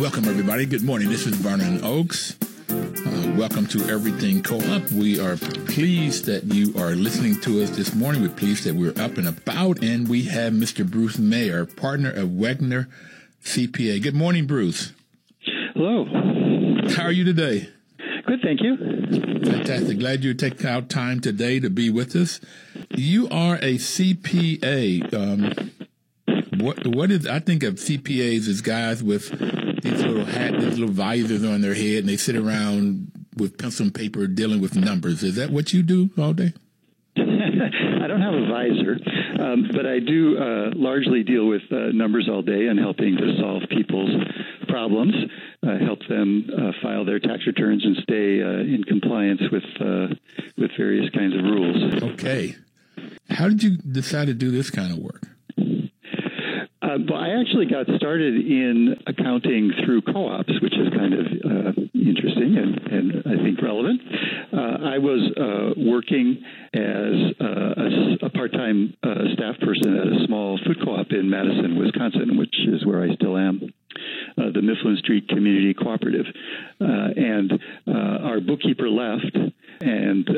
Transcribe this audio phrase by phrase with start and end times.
[0.00, 0.64] Welcome, everybody.
[0.64, 1.10] Good morning.
[1.10, 2.34] This is Vernon Oakes.
[2.70, 4.90] Uh, welcome to Everything Co-op.
[4.92, 8.22] We are pleased that you are listening to us this morning.
[8.22, 10.90] We're pleased that we're up and about, and we have Mr.
[10.90, 12.86] Bruce Mayer, partner of Wegner
[13.44, 14.02] CPA.
[14.02, 14.94] Good morning, Bruce.
[15.74, 16.06] Hello.
[16.96, 17.68] How are you today?
[18.26, 18.78] Good, thank you.
[19.44, 19.98] Fantastic.
[19.98, 22.40] Glad you take out time today to be with us.
[22.88, 25.12] You are a CPA.
[25.12, 25.70] Um,
[26.58, 29.30] what what is I think of CPAs as guys with
[29.82, 33.84] these little hat, these little visors on their head, and they sit around with pencil
[33.84, 35.22] and paper dealing with numbers.
[35.22, 36.52] Is that what you do all day?
[37.16, 38.98] I don't have a visor,
[39.40, 43.36] um, but I do uh, largely deal with uh, numbers all day and helping to
[43.38, 44.10] solve people's
[44.68, 45.14] problems,
[45.66, 50.14] uh, help them uh, file their tax returns and stay uh, in compliance with uh,
[50.56, 52.02] with various kinds of rules.
[52.14, 52.56] Okay,
[53.28, 55.29] how did you decide to do this kind of work?
[56.90, 61.72] Uh, well, I actually got started in accounting through co-ops, which is kind of uh,
[61.94, 64.00] interesting and, and, I think relevant.
[64.52, 66.42] Uh, I was uh, working
[66.74, 71.78] as uh, a, a part-time uh, staff person at a small food co-op in Madison,
[71.78, 73.60] Wisconsin, which is where I still am.
[74.36, 76.26] the Mifflin Street Community Cooperative,
[76.80, 77.52] and
[77.86, 79.36] our bookkeeper left,
[79.80, 80.28] and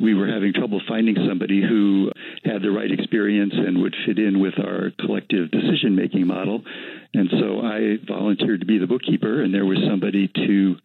[0.00, 2.10] we were having trouble finding somebody who
[2.44, 6.62] had the right experience and would fit in with our collective decision making model.
[7.14, 10.76] And so I volunteered to be the bookkeeper, and there was somebody to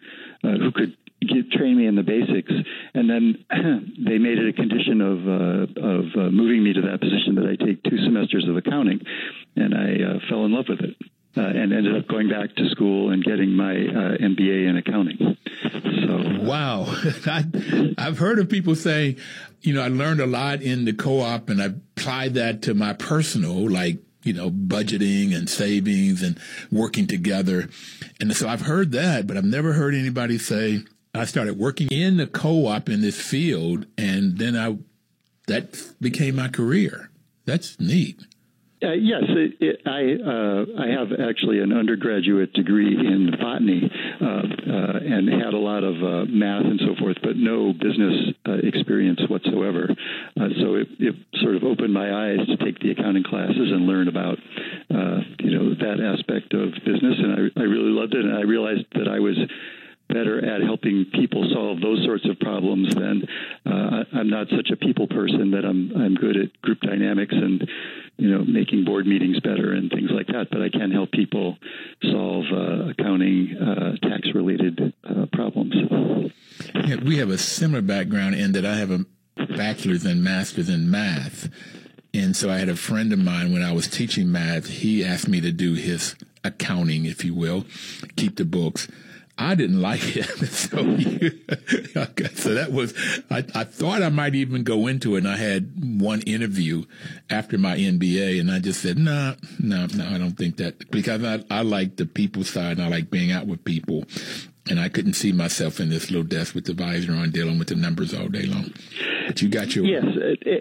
[0.43, 2.51] uh, who could get, train me in the basics.
[2.93, 3.45] And then
[4.05, 7.45] they made it a condition of uh, of uh, moving me to that position that
[7.45, 9.01] I take two semesters of accounting,
[9.55, 10.95] and I uh, fell in love with it.
[11.39, 15.37] Uh, and ended up going back to school and getting my uh, MBA in accounting.
[16.05, 16.83] So, wow,
[17.25, 19.15] I, I've heard of people say,
[19.61, 22.91] you know, I learned a lot in the co-op and I applied that to my
[22.91, 26.37] personal, like, you know, budgeting and savings and
[26.73, 27.69] working together.
[28.19, 30.81] And so I've heard that, but I've never heard anybody say,
[31.15, 34.77] I started working in the co-op in this field and then I,
[35.47, 37.11] that became my career.
[37.45, 38.25] That's neat.
[38.81, 43.91] Uh, yes, it, it, I uh, I have actually an undergraduate degree in botany
[44.21, 48.33] uh, uh and had a lot of uh, math and so forth, but no business
[48.47, 49.89] uh, experience whatsoever.
[50.61, 54.07] so it, it, sort of opened my eyes to take the accounting classes and learn
[54.07, 54.37] about
[55.39, 58.85] you know that aspect of business, and I, I really loved it, and I realized
[58.95, 59.35] that I was
[60.09, 63.23] better at helping people solve those sorts of problems than
[63.65, 67.67] uh, I'm not such a people person that I'm I'm good at group dynamics and
[68.19, 70.47] you know making board meetings better and things like that.
[70.51, 71.57] But I can help people
[72.03, 75.73] solve uh, accounting, uh, tax related uh, problems.
[76.85, 79.05] Yeah, we have a similar background in that I have a
[79.55, 81.49] bachelor's and master's in math.
[82.13, 85.27] And so I had a friend of mine when I was teaching math, he asked
[85.27, 87.65] me to do his accounting, if you will,
[88.15, 88.87] keep the books.
[89.39, 90.25] I didn't like it.
[90.49, 90.77] so,
[92.35, 92.93] so that was,
[93.31, 95.19] I, I thought I might even go into it.
[95.19, 96.83] And I had one interview
[97.29, 101.23] after my MBA and I just said, no, no, no, I don't think that because
[101.23, 104.03] I, I like the people side and I like being out with people.
[104.69, 107.69] And I couldn't see myself in this little desk with the visor on dealing with
[107.69, 108.71] the numbers all day long.
[109.25, 110.03] But you got your yes,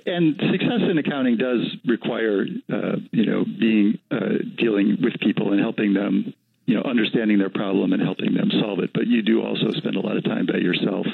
[0.07, 5.61] and success in accounting does require uh, you know being uh, dealing with people and
[5.61, 6.33] helping them
[6.69, 8.91] you know, understanding their problem and helping them solve it.
[8.93, 11.07] But you do also spend a lot of time by yourself,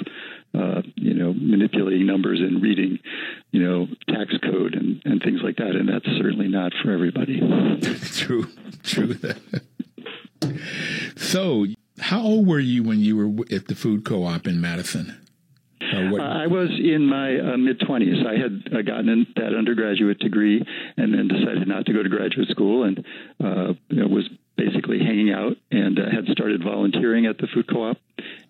[0.53, 2.99] uh, you know, manipulating numbers and reading,
[3.53, 5.77] you know, tax code and, and things like that.
[5.77, 7.39] And that's certainly not for everybody.
[8.17, 8.49] true,
[8.83, 9.17] true.
[11.15, 11.67] so,
[12.01, 15.21] how old were you when you were at the food co-op in Madison?
[15.81, 18.27] Uh, I was in my uh, mid 20s.
[18.27, 20.61] I had uh, gotten that undergraduate degree
[20.97, 22.99] and then decided not to go to graduate school and
[23.39, 27.69] uh, you know, was basically hanging out and uh, had started volunteering at the food
[27.69, 27.99] co-op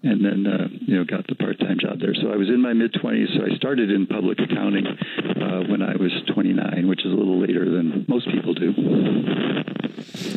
[0.03, 2.15] and then uh, you know got the part-time job there.
[2.15, 3.37] So I was in my mid 20s.
[3.37, 7.41] So I started in public accounting uh, when I was 29, which is a little
[7.41, 8.75] later than most people do.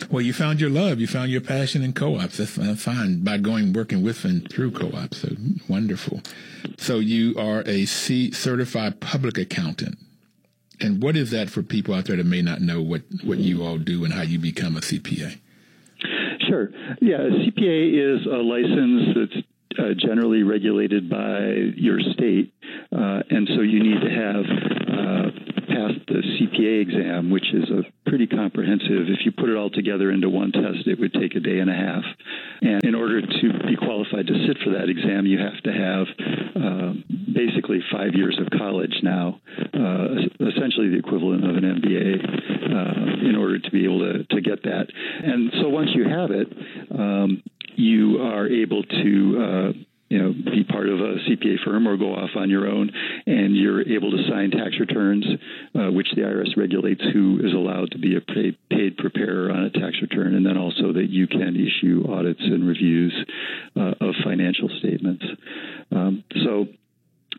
[0.09, 0.99] Well, you found your love.
[0.99, 2.37] You found your passion in co-ops.
[2.37, 5.21] That's fine by going working with and through co-ops.
[5.21, 5.29] So
[5.67, 6.21] wonderful.
[6.77, 9.97] So you are a C certified public accountant.
[10.79, 13.63] And what is that for people out there that may not know what, what you
[13.63, 15.39] all do and how you become a CPA?
[16.47, 16.69] Sure.
[17.01, 19.45] Yeah, CPA is a license that's
[19.79, 22.53] uh, generally regulated by your state,
[22.91, 24.86] uh, and so you need to have
[25.77, 29.13] passed the CPA exam, which is a pretty comprehensive.
[29.13, 31.69] If you put it all together into one test, it would take a day and
[31.69, 32.03] a half.
[32.61, 36.05] And in order to be qualified to sit for that exam, you have to have
[36.57, 36.93] uh,
[37.33, 39.39] basically five years of college now,
[39.73, 44.41] uh, essentially the equivalent of an MBA, uh, in order to be able to, to
[44.41, 44.87] get that.
[45.23, 46.47] And so once you have it,
[46.91, 47.43] um,
[47.75, 52.15] you are able to uh, you know, be part of a CPA firm or go
[52.15, 52.91] off on your own,
[53.25, 55.25] and you're able to sign tax returns,
[55.75, 59.65] uh, which the IRS regulates who is allowed to be a paid, paid, preparer on
[59.65, 63.13] a tax return, and then also that you can issue audits and reviews
[63.75, 65.25] uh, of financial statements.
[65.91, 66.67] Um, so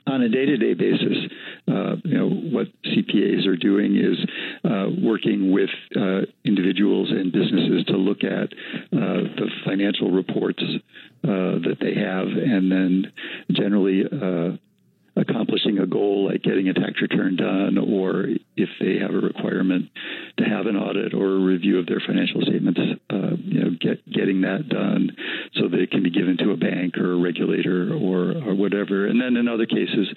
[0.08, 1.16] on a day-to-day basis,
[1.68, 4.18] uh, you know what CPAs are doing is
[4.64, 8.52] uh, working with uh, individuals and businesses to look at
[8.92, 10.62] uh, the financial reports
[11.24, 13.12] uh, that they have, and then
[13.52, 14.56] generally uh,
[15.20, 18.26] accomplishing a goal like getting a tax return done, or
[18.56, 19.90] if they have a requirement
[20.38, 22.80] to have an audit or a review of their financial statements,
[23.10, 25.10] uh, you know, get, getting that done
[25.54, 29.06] so that it can be given to a bank or a regulator or, or whatever.
[29.06, 30.08] And then in other cases,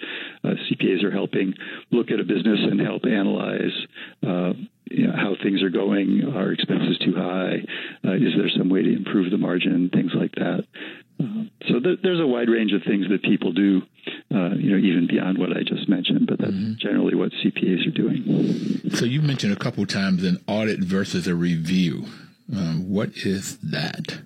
[0.44, 1.54] uh, CPAs are helping
[1.90, 3.74] look at a business and help analyze.
[4.26, 4.52] Uh,
[4.90, 6.22] you know, how things are going.
[6.34, 7.64] Are expenses too high?
[8.04, 9.90] Uh, is there some way to improve the margin?
[9.92, 10.64] Things like that.
[11.18, 13.82] Uh, so th- there's a wide range of things that people do,
[14.34, 16.26] uh, you know, even beyond what I just mentioned.
[16.26, 16.74] But that's mm-hmm.
[16.78, 18.90] generally what CPAs are doing.
[18.94, 22.06] So you mentioned a couple times an audit versus a review.
[22.54, 24.20] Um, what is that?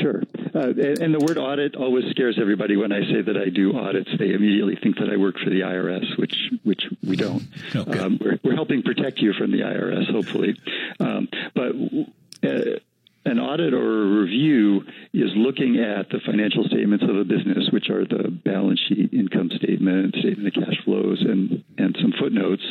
[0.00, 0.22] Sure.
[0.54, 0.68] Uh,
[1.00, 4.10] and the word audit always scares everybody when I say that I do audits.
[4.18, 7.44] They immediately think that I work for the IRS, which which we don't.
[7.74, 7.98] Okay.
[7.98, 10.60] Um, we're, we're, helping protect you from the IRS, hopefully.
[11.00, 11.72] Um, but
[12.44, 12.78] uh,
[13.24, 14.82] an audit or a review
[15.12, 19.50] is looking at the financial statements of a business, which are the balance sheet, income
[19.56, 22.62] statement, statement of cash flows, and, and some footnotes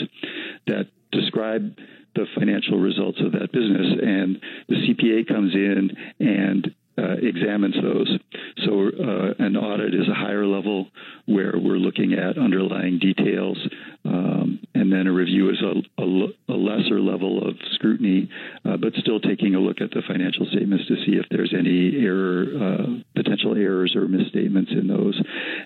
[0.67, 1.75] that describe
[2.15, 3.87] the financial results of that business.
[4.01, 8.19] And the CPA comes in and uh, examines those.
[8.65, 10.87] So, uh, an audit is a higher level
[11.25, 13.57] where we're looking at underlying details,
[14.05, 18.29] um, and then a review is a, a, a lesser level of scrutiny,
[18.65, 22.03] uh, but still taking a look at the financial statements to see if there's any
[22.03, 25.19] error, uh, potential errors or misstatements in those.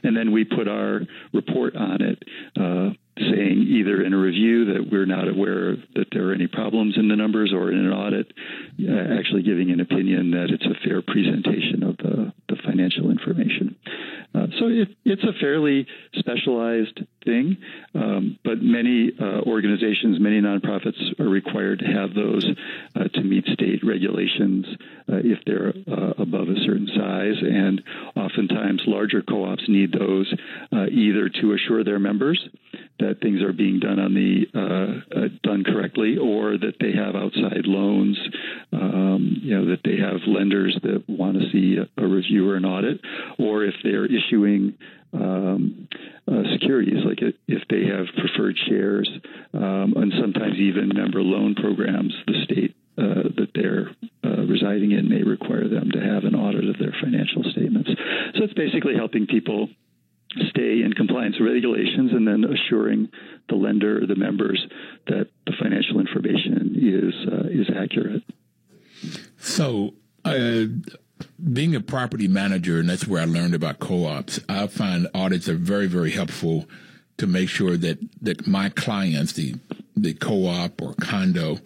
[0.03, 1.01] And then we put our
[1.33, 2.23] report on it
[2.59, 6.97] uh, saying either in a review that we're not aware that there are any problems
[6.97, 8.33] in the numbers or in an audit,
[8.83, 13.75] uh, actually giving an opinion that it's a fair presentation of the, the financial information.
[14.35, 17.57] Uh, so it, it's a fairly specialized thing,
[17.93, 22.45] um, but many uh, organizations, many nonprofits are required to have those
[22.95, 24.65] uh, to meet state regulations
[25.07, 27.39] uh, if they're uh, above a certain size.
[27.41, 27.81] And
[28.25, 30.33] oftentimes, larger co ops need those
[30.73, 32.39] uh, either to assure their members
[32.99, 34.45] that things are being done on the
[35.43, 38.17] done correctly, or that they have outside loans,
[38.71, 42.55] um, you know, that they have lenders that want to see a, a review or
[42.55, 42.99] an audit,
[43.37, 44.75] or if they're issuing
[45.13, 45.87] um,
[46.27, 49.09] uh, securities, like if they have preferred shares,
[49.53, 53.89] um, and sometimes even member loan programs, the state uh, that they're
[54.23, 57.89] uh, residing in may require them to have an audit of their financial statements.
[58.35, 59.69] So it's basically helping people
[60.49, 63.09] stay in compliance with regulations and then assuring
[63.49, 64.65] the lender or the members
[65.07, 68.23] that the financial information is uh, is accurate.
[69.37, 70.65] So, uh,
[71.51, 75.55] being a property manager, and that's where I learned about co-ops, I find audits are
[75.55, 76.65] very, very helpful
[77.17, 79.55] to make sure that, that my clients, the
[79.97, 81.59] the co-op or condo,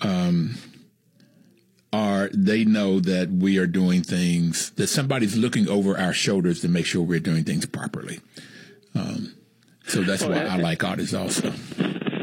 [0.00, 0.56] um,
[1.92, 6.68] are they know that we are doing things that somebody's looking over our shoulders to
[6.68, 8.20] make sure we're doing things properly.
[8.94, 9.34] Um,
[9.86, 11.52] so that's why I like audits also.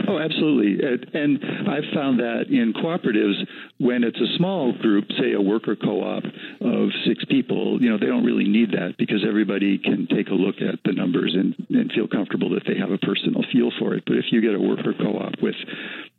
[0.08, 0.80] Oh, absolutely.
[1.14, 3.46] And I've found that in cooperatives,
[3.78, 6.24] when it's a small group, say a worker co op
[6.62, 10.34] of six people, you know, they don't really need that because everybody can take a
[10.34, 13.96] look at the numbers and, and feel comfortable that they have a personal feel for
[13.96, 14.04] it.
[14.08, 15.56] But if you get a worker co op with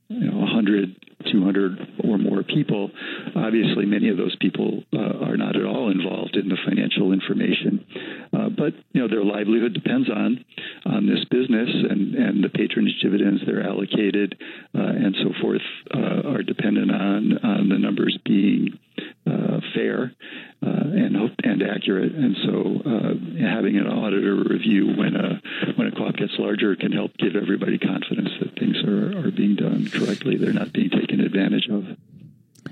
[0.08, 0.96] you know, 100,
[1.30, 2.90] 200 or more people,
[3.36, 7.84] obviously many of those people uh, are not at all involved in the financial information.
[8.32, 10.44] Uh, but you know their livelihood depends on
[10.86, 14.36] on this business and, and the patronage dividends they're allocated
[14.74, 15.62] uh, and so forth
[15.94, 18.78] uh, are dependent on on the numbers being
[19.26, 20.12] uh, fair
[20.60, 22.12] Uh, and and accurate.
[22.12, 25.40] And so uh, having an auditor review when a
[25.76, 29.54] when a co-op gets larger can help give everybody confidence that things are, are being
[29.54, 30.36] done correctly.
[30.36, 31.96] They're not being taken advantage of.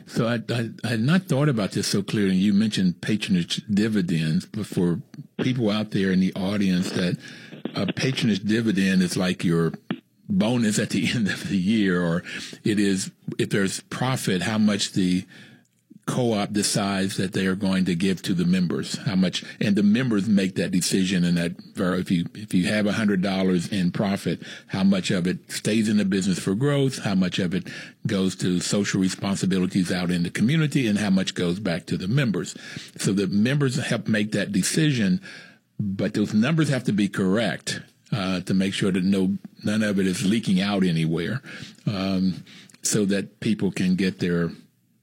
[0.06, 2.34] So I, I, I, had not thought about this so clearly.
[2.34, 5.00] You mentioned patronage dividends, but for
[5.40, 7.18] people out there in the audience, that
[7.74, 9.72] a patronage dividend is like your
[10.28, 12.22] bonus at the end of the year, or
[12.64, 15.24] it is if there's profit, how much the
[16.06, 18.96] co-op decides that they are going to give to the members?
[18.98, 21.56] How much and the members make that decision and that
[21.98, 25.88] if you if you have a hundred dollars in profit how much of it stays
[25.88, 27.00] in the business for growth?
[27.00, 27.68] How much of it
[28.06, 30.86] goes to social responsibilities out in the community?
[30.86, 32.56] And how much goes back to the members?
[32.98, 35.20] So the members help make that decision
[35.78, 37.80] but those numbers have to be correct
[38.12, 41.42] uh, to make sure that no none of it is leaking out anywhere
[41.86, 42.44] um,
[42.82, 44.50] so that people can get their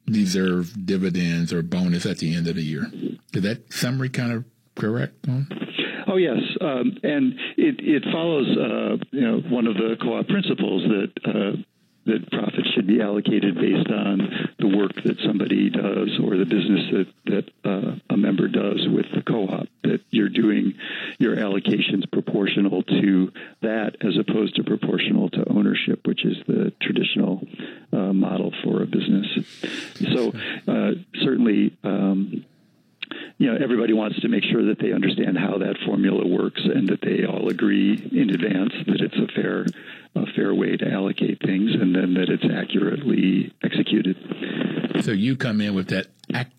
[0.05, 2.91] deserve dividends or bonus at the end of the year.
[3.33, 4.45] Is that summary kind of
[4.75, 5.25] correct?
[6.07, 10.83] Oh yes, um, and it it follows uh, you know one of the co-op principles
[10.83, 11.11] that.
[11.25, 11.61] Uh,
[12.05, 16.81] that profits should be allocated based on the work that somebody does or the business
[16.91, 19.67] that that uh, a member does with the co-op.
[19.83, 20.75] That you're doing
[21.19, 23.31] your allocations proportional to
[23.61, 27.45] that, as opposed to proportional to ownership, which is the traditional
[27.91, 29.27] uh, model for a business.
[30.13, 30.33] So
[30.67, 30.91] uh,
[31.21, 31.77] certainly.
[31.83, 32.45] Um,
[33.37, 36.87] you know, everybody wants to make sure that they understand how that formula works and
[36.89, 39.65] that they all agree in advance that it's a fair,
[40.15, 44.15] a fair way to allocate things, and then that it's accurately executed.
[45.03, 46.53] So you come in with that act,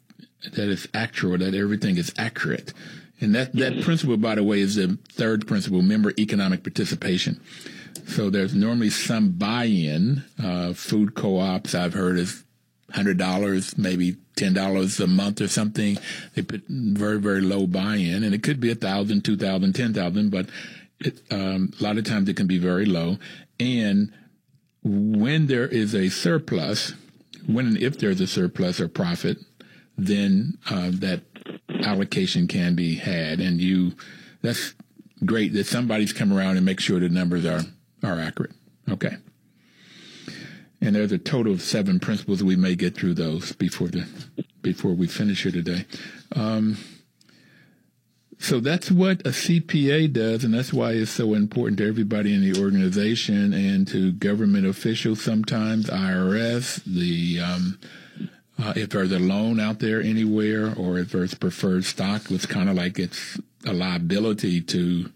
[0.53, 2.73] that is actual, that everything is accurate.
[3.21, 3.85] And that, that yes.
[3.85, 7.41] principle, by the way, is the third principle, member economic participation.
[8.07, 10.25] So there's normally some buy-in.
[10.43, 12.45] Uh, food co-ops I've heard is
[12.93, 15.99] hundred dollars, maybe ten dollars a month or something.
[16.35, 19.95] They put very very low buy-in, and it could be a thousand, two thousand, ten
[19.95, 20.49] thousand, but
[21.01, 23.19] it, um, a lot of times it can be very low.
[23.59, 24.13] And
[24.83, 26.93] when there is a surplus,
[27.47, 29.39] when and if there's a surplus or profit,
[29.97, 31.23] then uh, that
[31.85, 33.93] allocation can be had, and you
[34.43, 34.75] that's
[35.25, 37.63] great that somebody's come around and make sure the numbers are
[38.03, 38.53] are accurate.
[38.91, 39.17] Okay.
[40.85, 42.45] And there's a total of seven principles.
[42.45, 44.07] We may get through those before the
[44.61, 45.85] before we finish here today.
[46.35, 46.77] Um,
[48.39, 52.41] so that's what a CPA does, and that's why it's so important to everybody in
[52.43, 57.79] the organization and to government officials sometimes, IRS, the um,
[58.59, 62.69] uh, if there's a loan out there anywhere or if there's preferred stock, it's kind
[62.69, 65.11] of like it's a liability to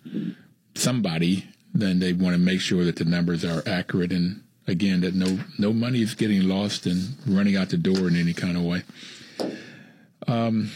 [0.74, 1.44] somebody,
[1.74, 5.38] then they want to make sure that the numbers are accurate and again that no
[5.58, 8.82] no money is getting lost and running out the door in any kind of way.
[10.26, 10.70] Um,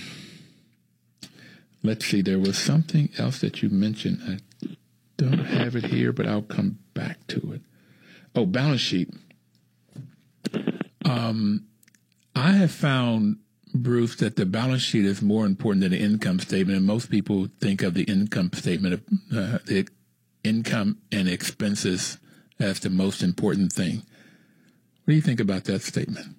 [1.83, 2.23] let's see.
[2.23, 4.21] There was something else that you mentioned.
[4.27, 4.77] I
[5.19, 7.61] don't have it here, but I'll come back to it.
[8.35, 9.13] Oh, balance sheet.
[11.05, 11.67] Um,
[12.35, 13.37] I have found
[13.75, 16.79] Bruce, that the balance sheet is more important than the income statement.
[16.79, 19.01] And most people think of the income statement of
[19.35, 19.89] uh, the
[20.45, 22.19] income and expenses
[22.59, 24.03] as the most important thing.
[25.05, 26.37] What do you think about that statement?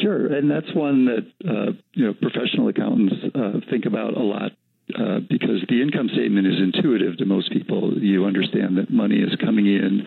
[0.00, 4.52] Sure, and that's one that uh, you know professional accountants uh, think about a lot
[4.98, 7.96] uh, because the income statement is intuitive to most people.
[7.96, 10.06] You understand that money is coming in,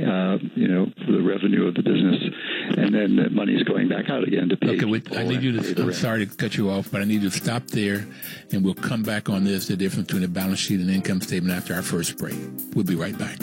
[0.00, 2.22] uh, you know, for the revenue of the business,
[2.78, 4.76] and then that money is going back out again to pay.
[4.76, 5.82] Okay, wait, I need you to.
[5.82, 8.06] I'm sorry to cut you off, but I need you to stop there,
[8.52, 11.54] and we'll come back on this: the difference between a balance sheet and income statement
[11.54, 12.36] after our first break.
[12.74, 13.38] We'll be right back.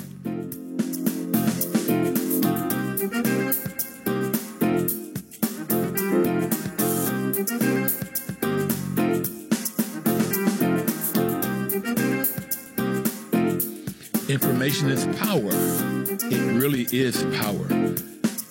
[14.63, 15.49] Information is power.
[16.31, 17.65] It really is power.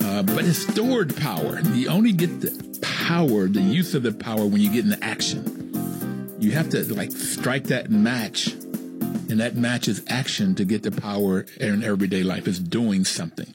[0.07, 1.59] Uh, but it's stored power.
[1.73, 6.37] You only get the power, the use of the power when you get into action.
[6.39, 10.91] You have to like strike that match, and that match is action to get the
[10.91, 12.47] power in everyday life.
[12.47, 13.55] It's doing something.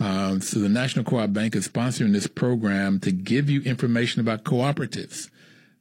[0.00, 4.44] Uh, so the National Co-op Bank is sponsoring this program to give you information about
[4.44, 5.28] cooperatives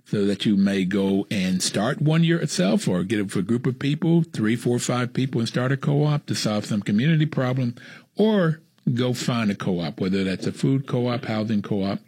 [0.06, 4.24] so that you may go and start one yourself or get a group of people,
[4.24, 7.76] three, four, five people, and start a co-op to solve some community problem,
[8.16, 8.62] or
[8.94, 12.00] go find a co-op, whether that's a food co-op, housing co-op.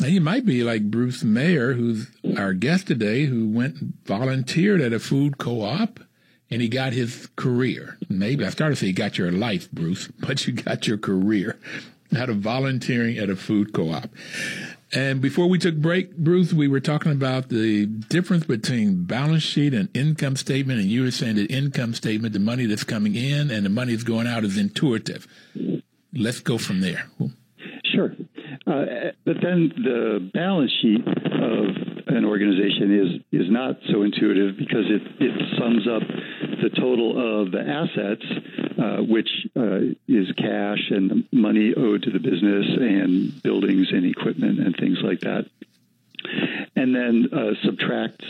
[0.00, 4.80] Now, you might be like Bruce Mayer, who's our guest today, who went and volunteered
[4.80, 6.00] at a food co-op
[6.52, 7.96] and he got his career.
[8.10, 11.58] Maybe I started to say you got your life, Bruce, but you got your career
[12.16, 14.10] out of volunteering at a food co-op.
[14.94, 19.72] And before we took break, Bruce, we were talking about the difference between balance sheet
[19.72, 20.80] and income statement.
[20.80, 23.92] And you were saying that income statement, the money that's coming in and the money
[23.92, 25.26] that's going out is intuitive.
[26.12, 27.06] Let's go from there.
[27.84, 28.14] Sure.
[28.66, 34.84] Uh, but then the balance sheet of an organization is, is not so intuitive because
[34.86, 36.02] it, it sums up
[36.62, 38.24] the total of the assets,
[38.78, 44.60] uh, which uh, is cash and money owed to the business and buildings and equipment
[44.60, 45.46] and things like that.
[46.76, 48.24] And then uh, subtracts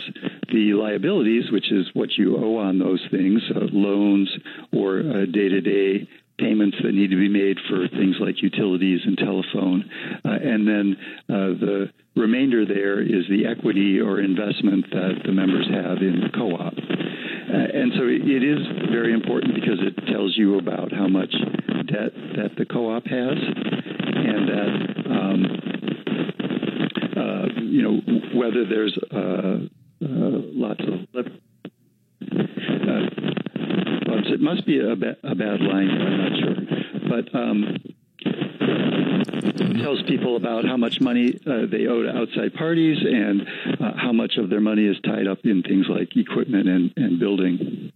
[0.51, 4.29] the liabilities, which is what you owe on those things, uh, loans
[4.71, 6.07] or day to day
[6.43, 9.89] payments that need to be made for things like utilities and telephone.
[10.25, 10.97] Uh, and then
[11.31, 16.29] uh, the remainder there is the equity or investment that the members have in the
[16.35, 16.75] co op.
[16.75, 18.59] Uh, and so it is
[18.89, 21.31] very important because it tells you about how much
[21.87, 23.37] debt that the co-op has,
[24.15, 24.69] and that
[25.11, 25.45] um,
[27.17, 27.99] uh, you know
[28.33, 31.25] whether there's uh, uh lots of.
[32.83, 33.32] Uh,
[34.33, 35.89] it must be a, ba- a bad line.
[35.89, 36.55] I'm not sure,
[37.09, 37.35] but.
[37.35, 37.77] Um,
[39.83, 43.41] tells people about how much money uh, they owe to outside parties and
[43.81, 47.19] uh, how much of their money is tied up in things like equipment and, and
[47.19, 47.91] building.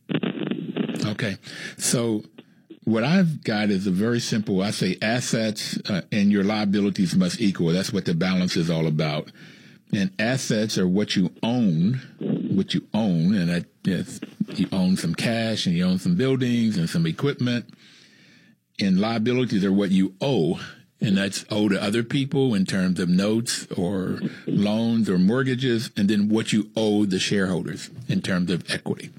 [1.06, 1.38] Okay.
[1.78, 2.24] So
[2.84, 7.40] what I've got is a very simple, I say assets uh, and your liabilities must
[7.40, 7.68] equal.
[7.68, 9.32] That's what the balance is all about.
[9.94, 12.02] And assets are what you own,
[12.58, 14.20] what you own, and that yes,
[14.56, 17.72] you own some cash and you own some buildings and some equipment.
[18.80, 20.60] And liabilities are what you owe,
[21.00, 26.10] and that's owed to other people in terms of notes or loans or mortgages, and
[26.10, 29.12] then what you owe the shareholders in terms of equity.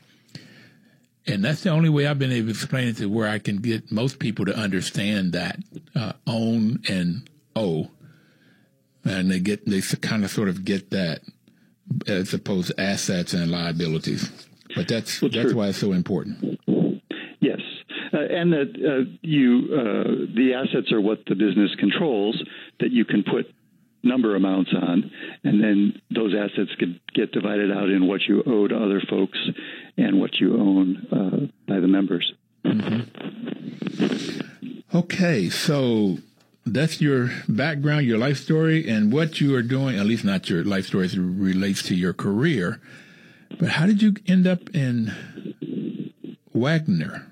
[1.24, 3.58] And that's the only way I've been able to explain it to where I can
[3.58, 5.60] get most people to understand that
[5.94, 7.88] uh, own and owe,
[9.04, 11.20] and they get they kind of sort of get that
[12.06, 14.30] as opposed to assets and liabilities.
[14.74, 16.58] But that's well, that's why it's so important.
[18.12, 22.42] Uh, and that uh, you uh, the assets are what the business controls
[22.80, 23.52] that you can put
[24.02, 25.10] number amounts on,
[25.44, 29.38] and then those assets could get divided out in what you owe to other folks
[29.96, 32.32] and what you own uh, by the members.
[32.64, 33.00] Mm-hmm.
[34.96, 36.16] Okay, so
[36.72, 39.98] that's your background, your life story, and what you are doing.
[39.98, 42.80] At least not your life story as relates to your career.
[43.58, 45.12] But how did you end up in
[46.54, 47.24] Wegner?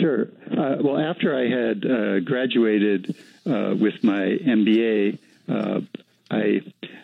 [0.00, 0.28] Sure.
[0.50, 5.80] Uh, well, after I had uh, graduated uh, with my MBA, uh,
[6.30, 6.60] I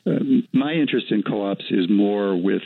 [0.06, 0.18] uh,
[0.52, 2.62] my interest in co-ops is more with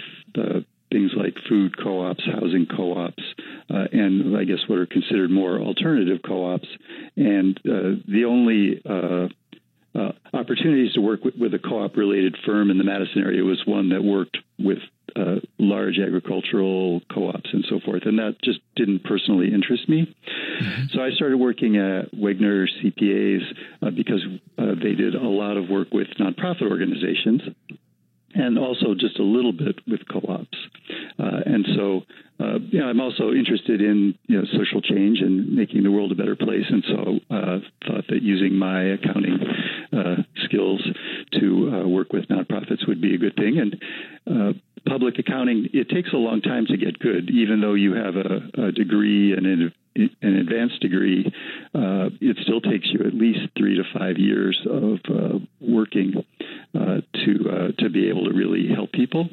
[0.95, 3.23] things like food co-ops, housing co-ops,
[3.69, 6.69] uh, and I guess what are considered more alternative co-ops.
[7.17, 8.81] And the only
[10.33, 13.91] opportunities to work with, with a co-op related firm in the Madison area was one
[13.91, 14.79] that worked with
[15.17, 20.13] uh, large agricultural co-ops and so forth, and that just didn't personally interest me.
[20.61, 20.83] Mm-hmm.
[20.93, 23.43] So I started working at Wegner CPAs
[23.83, 24.25] uh, because
[24.59, 27.43] uh, they did a lot of work with nonprofit organizations
[28.35, 30.59] and also just a little bit with co-ops.
[31.19, 32.03] Uh, and so,
[32.41, 36.37] uh, I'm also interested in you know social change and making the world a better
[36.37, 36.67] place.
[36.69, 39.39] And so, uh, thought that using my accounting
[39.93, 40.83] uh, skills
[41.41, 43.59] to uh, work with nonprofits would be a good thing.
[43.59, 43.83] And
[44.27, 48.17] uh, public accounting, it takes a long time to get good, even though you have
[48.17, 51.33] a, a degree and an, an advanced degree.
[51.75, 56.25] Uh, it still takes you at least three to five years of uh, working
[56.75, 59.29] uh, to uh, to be able to really help people.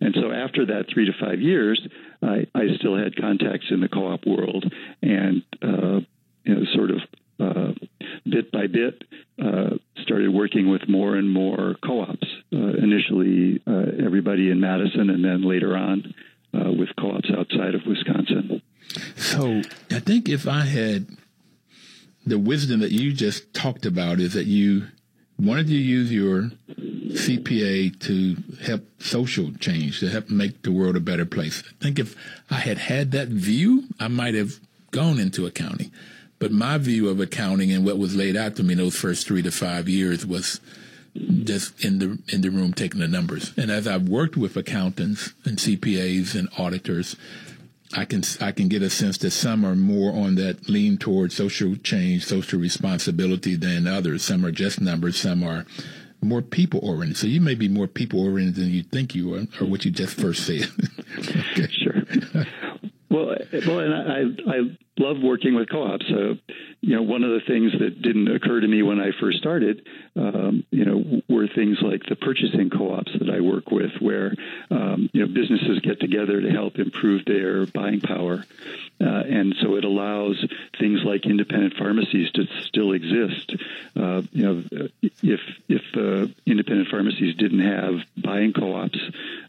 [0.00, 1.80] And so after that three to five years,
[2.22, 4.70] I, I still had contacts in the co-op world
[5.00, 6.00] and uh,
[6.44, 6.98] you know, sort of
[7.40, 7.72] uh,
[8.28, 9.02] bit by bit,
[10.02, 12.26] started working with more and more co-ops.
[12.50, 13.62] Initially,
[14.04, 16.14] everybody in Madison, and then later on
[16.52, 18.62] with co-ops outside of Wisconsin.
[19.16, 21.06] So, I think if I had
[22.26, 24.88] the wisdom that you just talked about, is that you
[25.38, 31.00] wanted to use your CPA to help social change, to help make the world a
[31.00, 31.62] better place.
[31.66, 32.14] I think if
[32.50, 35.90] I had had that view, I might have gone into accounting.
[36.38, 39.26] But my view of accounting and what was laid out to me in those first
[39.26, 40.60] three to five years was
[41.14, 43.52] just in the in the room taking the numbers.
[43.56, 47.16] And as I've worked with accountants and CPAs and auditors,
[47.94, 51.36] I can I can get a sense that some are more on that lean towards
[51.36, 54.24] social change, social responsibility than others.
[54.24, 55.18] Some are just numbers.
[55.18, 55.66] Some are
[56.22, 57.16] more people oriented.
[57.16, 59.90] So you may be more people oriented than you think you are, or what you
[59.90, 60.68] just first said.
[61.18, 61.68] okay.
[61.70, 62.02] Sure.
[63.10, 64.58] well, well, and I I
[64.98, 66.06] love working with co-ops.
[66.10, 66.34] Uh,
[66.82, 69.86] you know, one of the things that didn't occur to me when I first started,
[70.16, 74.34] um, you know, were things like the purchasing co-ops that I work with, where
[74.68, 78.44] um, you know businesses get together to help improve their buying power,
[79.00, 80.44] uh, and so it allows
[80.80, 83.54] things like independent pharmacies to still exist.
[83.94, 84.88] Uh, you know,
[85.22, 88.98] if if uh, independent pharmacies didn't have buying co-ops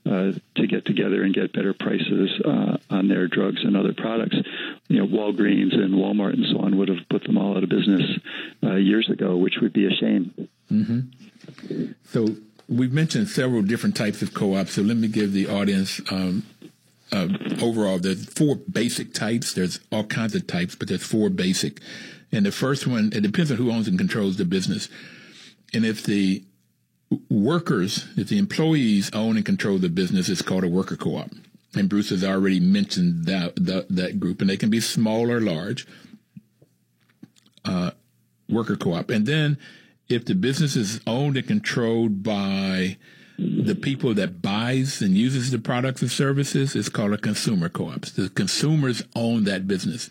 [0.05, 4.37] uh, to get together and get better prices uh, on their drugs and other products,
[4.87, 7.69] you know, Walgreens and Walmart and so on would have put them all out of
[7.69, 8.01] business
[8.63, 10.49] uh, years ago, which would be a shame.
[10.71, 11.91] Mm-hmm.
[12.05, 12.27] So
[12.69, 14.73] we've mentioned several different types of co-ops.
[14.73, 16.45] So let me give the audience um,
[17.11, 17.27] uh,
[17.61, 17.99] overall.
[17.99, 19.53] There's four basic types.
[19.53, 21.79] There's all kinds of types, but there's four basic.
[22.31, 24.89] And the first one, it depends on who owns and controls the business.
[25.73, 26.43] And if the
[27.29, 31.29] workers, if the employees own and control the business, it's called a worker co-op
[31.75, 35.41] and Bruce has already mentioned that that, that group, and they can be small or
[35.41, 35.87] large.
[37.65, 37.91] Uh,
[38.49, 39.57] worker co-op, and then
[40.09, 42.97] if the business is owned and controlled by
[43.37, 48.01] the people that buys and uses the products and services, it's called a consumer co-op.
[48.01, 50.09] The consumers own that business,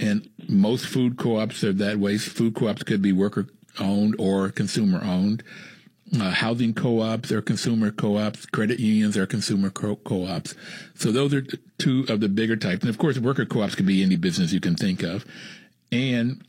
[0.00, 2.16] and most food co-ops are that way.
[2.16, 3.48] Food co-ops could be worker
[3.80, 5.42] owned or consumer owned
[6.20, 10.54] uh, housing co-ops or consumer co-ops, credit unions or consumer co- ops
[10.94, 11.44] So those are
[11.78, 12.82] two of the bigger types.
[12.82, 15.24] And of course, worker co-ops can be any business you can think of.
[15.90, 16.44] And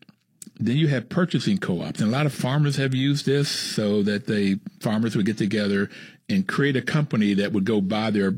[0.58, 2.00] then you have purchasing co-ops.
[2.00, 5.90] And a lot of farmers have used this so that they, farmers would get together
[6.30, 8.36] and create a company that would go buy their,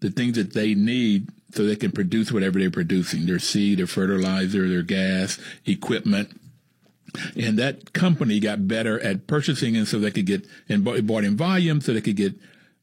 [0.00, 3.86] the things that they need so they can produce whatever they're producing, their seed, their
[3.86, 6.30] fertilizer, their gas, equipment
[7.36, 11.36] and that company got better at purchasing, and so they could get and bought in
[11.36, 12.34] volume, so they could get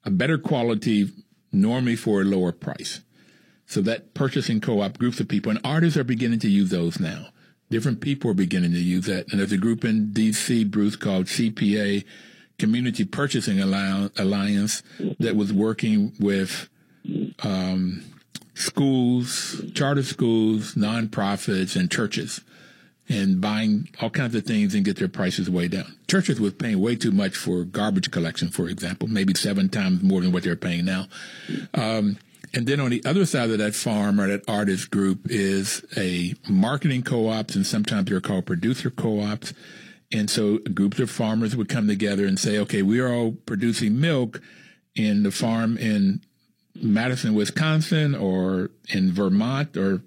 [0.04, 1.12] a better quality,
[1.52, 3.02] normally for a lower price.
[3.67, 7.28] So that purchasing co-op groups of people, and artists are beginning to use those now.
[7.69, 10.65] Different people are beginning to use that, and there's a group in D.C.
[10.65, 12.06] Bruce called CPA,
[12.60, 14.84] Community Purchasing Alliance,
[15.19, 16.69] that was working with
[17.43, 18.04] um,
[18.54, 22.41] schools, charter schools, nonprofits, and churches
[23.08, 25.95] and buying all kinds of things and get their prices way down.
[26.08, 30.21] Churches was paying way too much for garbage collection, for example, maybe seven times more
[30.21, 31.06] than what they're paying now.
[31.73, 32.17] Um,
[32.56, 36.34] and then on the other side of that farm or that artist group is a
[36.50, 39.54] marketing co-ops, and sometimes they're called producer co-ops.
[40.13, 44.00] And so groups of farmers would come together and say, okay, we are all producing
[44.00, 44.41] milk
[44.96, 46.22] in the farm in
[46.74, 50.02] Madison, Wisconsin, or in Vermont, or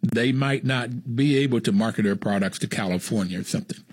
[0.00, 3.84] they might not be able to market their products to California or something.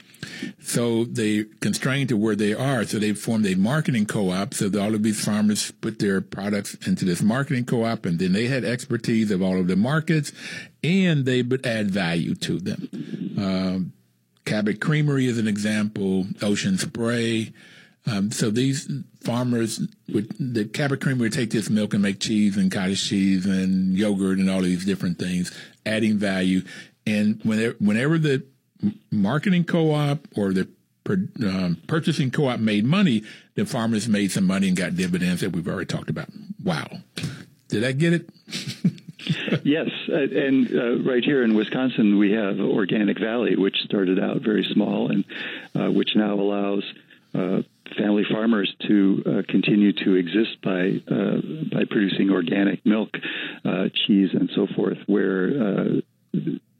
[0.59, 2.83] So they constrained to where they are.
[2.85, 4.53] So they formed a marketing co-op.
[4.53, 8.47] So all of these farmers put their products into this marketing co-op, and then they
[8.47, 10.31] had expertise of all of the markets,
[10.83, 13.35] and they would add value to them.
[13.37, 13.93] Um,
[14.45, 16.27] Cabot Creamery is an example.
[16.41, 17.51] Ocean Spray.
[18.07, 18.87] Um, so these
[19.23, 19.81] farmers
[20.13, 23.97] would the Cabot Creamery would take this milk and make cheese and cottage cheese and
[23.97, 25.51] yogurt and all these different things,
[25.85, 26.61] adding value.
[27.07, 28.45] And whenever, whenever the
[29.11, 30.67] marketing co-op or the
[31.07, 33.23] um, purchasing co-op made money,
[33.55, 36.29] the farmers made some money and got dividends that we've already talked about.
[36.63, 36.87] Wow,
[37.67, 38.29] did I get it?
[39.63, 44.63] yes, and uh, right here in Wisconsin, we have Organic Valley, which started out very
[44.73, 45.25] small and
[45.75, 46.83] uh, which now allows
[47.35, 47.61] uh,
[47.97, 53.09] family farmers to uh, continue to exist by uh, by producing organic milk,
[53.63, 54.97] uh, cheese, and so forth.
[55.05, 56.01] Where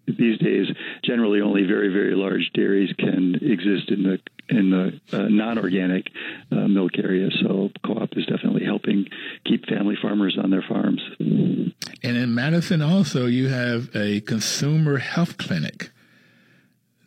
[0.07, 0.67] these days,
[1.03, 6.11] generally only very very large dairies can exist in the in the uh, non-organic
[6.51, 7.29] uh, milk area.
[7.41, 9.07] So co-op is definitely helping
[9.45, 11.01] keep family farmers on their farms.
[11.19, 15.89] And in Madison, also, you have a consumer health clinic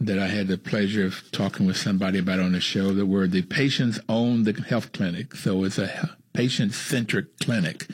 [0.00, 3.26] that I had the pleasure of talking with somebody about on the show that where
[3.26, 5.34] the patients own the health clinic.
[5.34, 7.86] So it's a patient centric clinic,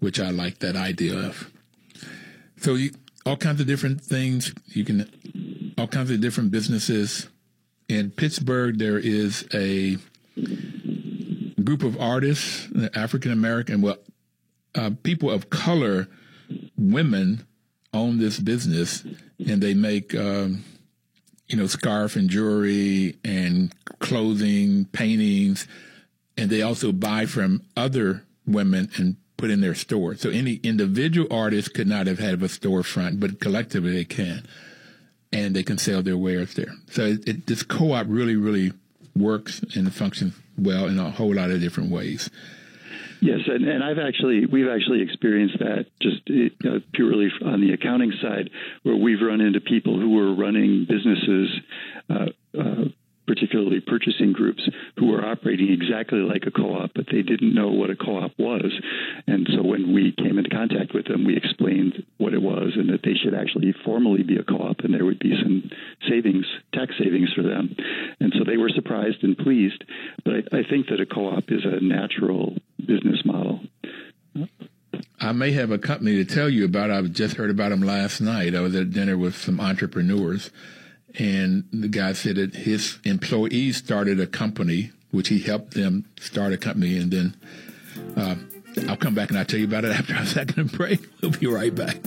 [0.00, 1.50] which I like that idea of.
[2.58, 2.92] So you,
[3.26, 4.54] all kinds of different things.
[4.66, 7.28] You can, all kinds of different businesses.
[7.88, 9.96] In Pittsburgh, there is a
[11.62, 13.98] group of artists, African American, well,
[14.74, 16.08] uh, people of color,
[16.76, 17.44] women
[17.92, 19.04] own this business
[19.38, 20.64] and they make, um,
[21.48, 25.66] you know, scarf and jewelry and clothing, paintings,
[26.36, 30.14] and they also buy from other women and put in their store.
[30.16, 34.46] So any individual artist could not have had a storefront, but collectively they can,
[35.32, 36.72] and they can sell their wares there.
[36.90, 38.72] So it, it, this co-op really, really
[39.14, 42.30] works and functions well in a whole lot of different ways.
[43.20, 48.12] Yes, and, and I've actually we've actually experienced that just uh, purely on the accounting
[48.20, 48.50] side,
[48.82, 51.48] where we've run into people who were running businesses.
[52.10, 52.26] Uh,
[52.58, 52.85] uh,
[53.26, 54.62] particularly purchasing groups
[54.98, 58.72] who were operating exactly like a co-op, but they didn't know what a co-op was.
[59.26, 62.88] And so when we came into contact with them, we explained what it was and
[62.90, 65.70] that they should actually formally be a co-op and there would be some
[66.08, 67.74] savings, tax savings for them.
[68.20, 69.84] And so they were surprised and pleased.
[70.24, 73.60] But I, I think that a co-op is a natural business model.
[75.18, 76.90] I may have a company to tell you about.
[76.90, 78.54] I just heard about them last night.
[78.54, 80.50] I was at dinner with some entrepreneurs
[81.18, 86.52] and the guy said that his employees started a company, which he helped them start
[86.52, 87.36] a company, and then
[88.16, 88.36] uh,
[88.88, 91.00] I'll come back and I'll tell you about it after a second break.
[91.22, 91.98] We'll be right back.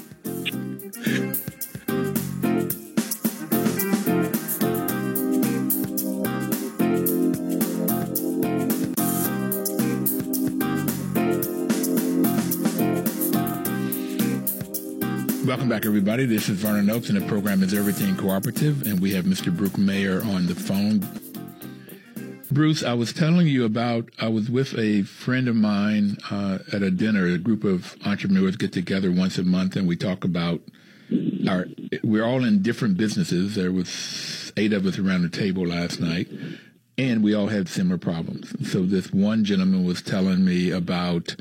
[15.49, 16.27] Welcome back, everybody.
[16.27, 19.51] This is Vernon Oakes, and the program is Everything Cooperative, and we have Mr.
[19.51, 20.99] Brooke Mayer on the phone.
[22.51, 26.83] Bruce, I was telling you about, I was with a friend of mine uh, at
[26.83, 27.25] a dinner.
[27.25, 30.61] A group of entrepreneurs get together once a month, and we talk about
[31.49, 31.65] our,
[32.03, 33.55] we're all in different businesses.
[33.55, 36.27] There was eight of us around the table last night,
[36.95, 38.53] and we all had similar problems.
[38.71, 41.35] So this one gentleman was telling me about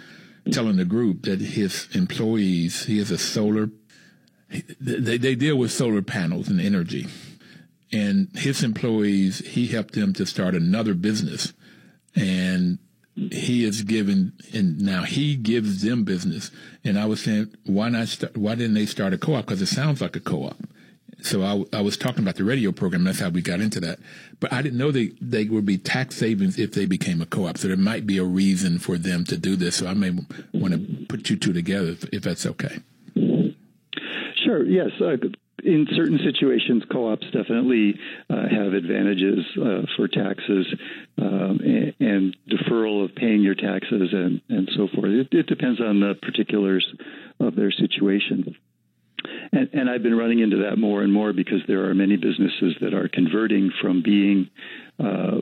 [0.51, 3.69] telling the group that his employees, he has a solar
[4.81, 7.07] they, they deal with solar panels and energy.
[7.93, 11.53] And his employees, he helped them to start another business.
[12.15, 12.79] And
[13.15, 16.51] he is given, and now he gives them business.
[16.85, 19.47] And I was saying, why not start, why didn't they start a co-op?
[19.47, 20.57] Because it sounds like a co-op.
[21.21, 23.03] So I, I was talking about the radio program.
[23.03, 23.99] That's how we got into that.
[24.39, 27.59] But I didn't know they, they would be tax savings if they became a co-op.
[27.59, 29.77] So there might be a reason for them to do this.
[29.77, 30.11] So I may
[30.55, 32.79] want to put you two together if, if that's okay.
[34.49, 34.65] Sure.
[34.65, 34.93] Yes.
[34.99, 35.17] Uh,
[35.63, 37.97] in certain situations, co-ops definitely
[38.31, 40.67] uh, have advantages uh, for taxes
[41.21, 45.11] um, and, and, deferral of paying your taxes and, and so forth.
[45.11, 46.87] It, it, depends on the particulars
[47.41, 48.57] of their situation.
[49.53, 52.77] And, and, I've been running into that more and more because there are many businesses
[52.81, 54.49] that are converting from being
[54.99, 55.41] uh,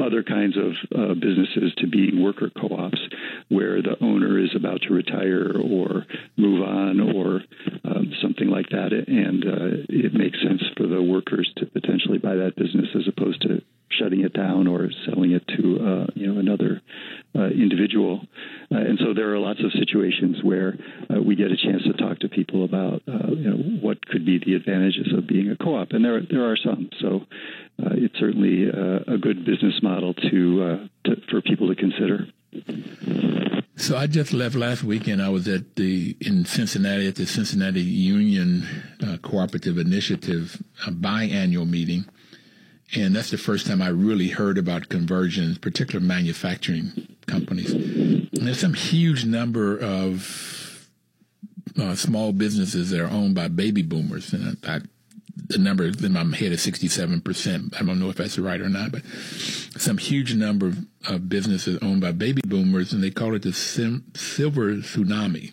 [0.00, 3.00] other kinds of uh, businesses to being worker co-ops
[3.48, 6.06] where the owner is about to retire or
[6.36, 7.42] move on or
[7.84, 8.92] um, something like that.
[8.92, 13.42] And uh, it makes sense for the workers to potentially buy that business as opposed
[13.42, 16.80] to shutting it down or selling it to uh, you know another
[17.34, 18.20] uh, individual.
[18.70, 20.76] Uh, and so there are lots of situations where
[21.10, 24.24] uh, we get a chance to talk to people about uh, you know what could
[24.24, 26.90] be the advantages of being a co-op, and there there are some.
[27.00, 27.26] So
[27.82, 32.26] uh, it's certainly a good business model to, to for people to consider.
[33.78, 35.22] So I just left last weekend.
[35.22, 38.66] I was at the in Cincinnati at the Cincinnati Union
[39.00, 42.04] uh, Cooperative Initiative biannual meeting,
[42.94, 47.72] and that's the first time I really heard about conversions, particular manufacturing companies.
[47.72, 50.88] And there's some huge number of
[51.78, 54.80] uh, small businesses that are owned by baby boomers, and I,
[55.48, 57.74] the number in my head is 67%.
[57.80, 59.04] I don't know if that's right or not, but
[59.76, 60.72] some huge number
[61.06, 65.52] of businesses owned by baby boomers, and they call it the sim- silver tsunami.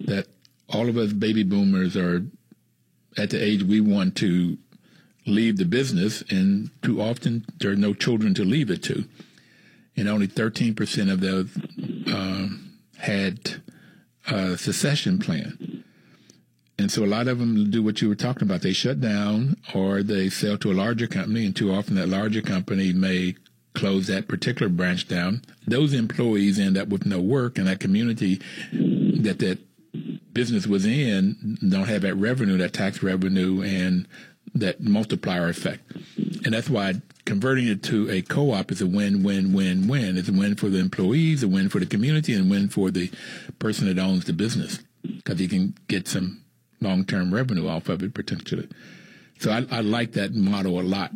[0.00, 0.26] That
[0.68, 2.24] all of us baby boomers are
[3.16, 4.58] at the age we want to
[5.28, 9.04] leave the business, and too often there are no children to leave it to.
[9.96, 11.50] And only 13% of those
[12.12, 12.48] uh,
[12.98, 13.62] had
[14.26, 15.84] a secession plan.
[16.78, 18.62] And so a lot of them do what you were talking about.
[18.62, 22.40] They shut down or they sell to a larger company, and too often that larger
[22.40, 23.34] company may
[23.74, 25.42] close that particular branch down.
[25.66, 28.40] Those employees end up with no work, and that community
[28.72, 29.58] that that
[30.32, 34.06] business was in don't have that revenue, that tax revenue, and
[34.54, 35.82] that multiplier effect.
[36.44, 40.16] And that's why converting it to a co-op is a win, win, win, win.
[40.16, 42.90] It's a win for the employees, a win for the community, and a win for
[42.90, 43.10] the
[43.58, 46.42] person that owns the business because he can get some
[46.80, 48.68] long-term revenue off of it potentially.
[49.40, 51.12] So I, I like that model a lot.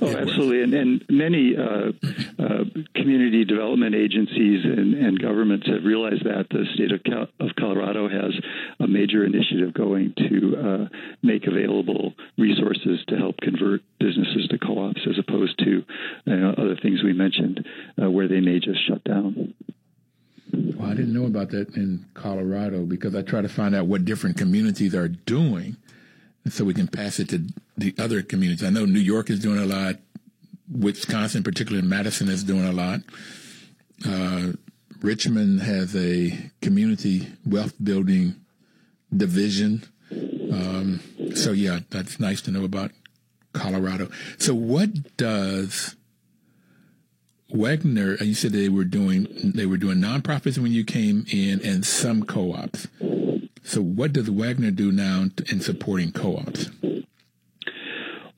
[0.00, 0.62] Oh, absolutely.
[0.62, 1.92] And, and many uh,
[2.38, 6.46] uh, community development agencies and, and, governments have realized that.
[6.50, 8.32] The state of, Cal- of Colorado has
[8.80, 14.78] a major initiative going to uh, make available resources to help convert businesses to co
[14.78, 15.84] ops as opposed to
[16.28, 17.66] other things we mentioned
[18.00, 19.54] uh, where they may just shut down.
[20.52, 24.04] Well, I didn't know about that in Colorado because I try to find out what
[24.04, 25.76] different communities are doing,
[26.48, 27.46] so we can pass it to
[27.76, 28.64] the other communities.
[28.64, 29.96] I know New York is doing a lot.
[30.70, 33.00] Wisconsin, particularly Madison, is doing a lot.
[34.06, 34.52] Uh,
[35.00, 38.36] Richmond has a community wealth building
[39.14, 39.84] division.
[40.10, 41.00] Um,
[41.34, 42.90] so yeah, that's nice to know about
[43.52, 44.10] Colorado.
[44.38, 45.96] So what does
[47.52, 48.20] Wegner?
[48.20, 52.24] You said they were doing they were doing nonprofits when you came in, and some
[52.24, 52.88] co-ops.
[53.62, 56.70] So what does Wegner do now in supporting co-ops?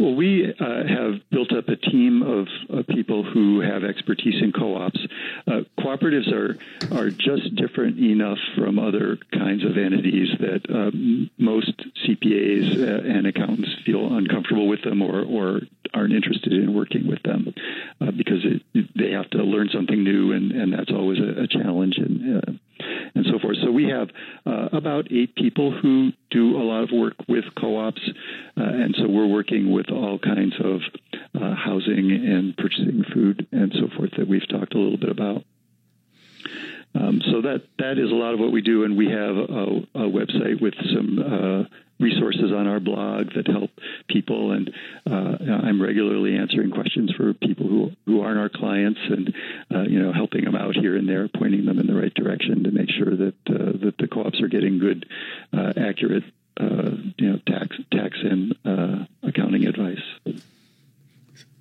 [0.01, 4.51] Well, we uh, have built up a team of uh, people who have expertise in
[4.51, 4.99] co-ops.
[5.47, 6.57] Uh, cooperatives are
[6.91, 11.75] are just different enough from other kinds of entities that um, most
[12.07, 15.61] CPAs uh, and accountants feel uncomfortable with them or, or
[15.93, 17.53] aren't interested in working with them
[18.01, 18.63] uh, because it,
[18.97, 21.99] they have to learn something new, and, and that's always a, a challenge.
[23.15, 23.57] And so forth.
[23.63, 24.09] So we have
[24.47, 28.03] uh, about eight people who do a lot of work with co-ops,
[28.57, 30.81] uh, and so we're working with all kinds of
[31.35, 35.45] uh, housing and purchasing food and so forth that we've talked a little bit about.
[36.95, 40.05] Um, so that that is a lot of what we do, and we have a,
[40.07, 41.65] a website with some uh,
[42.01, 43.71] resources on our blog that help
[44.09, 44.73] people, and
[45.09, 49.35] uh, I'm regularly answering questions for people who who aren't our clients, and
[49.73, 52.65] uh, you know helping them out here and there, pointing them in the right direction
[52.65, 55.05] to make sure that uh, that the co-ops are getting good,
[55.53, 56.25] uh, accurate,
[56.59, 58.57] uh, you know tax tax and
[59.23, 60.03] accounting advice.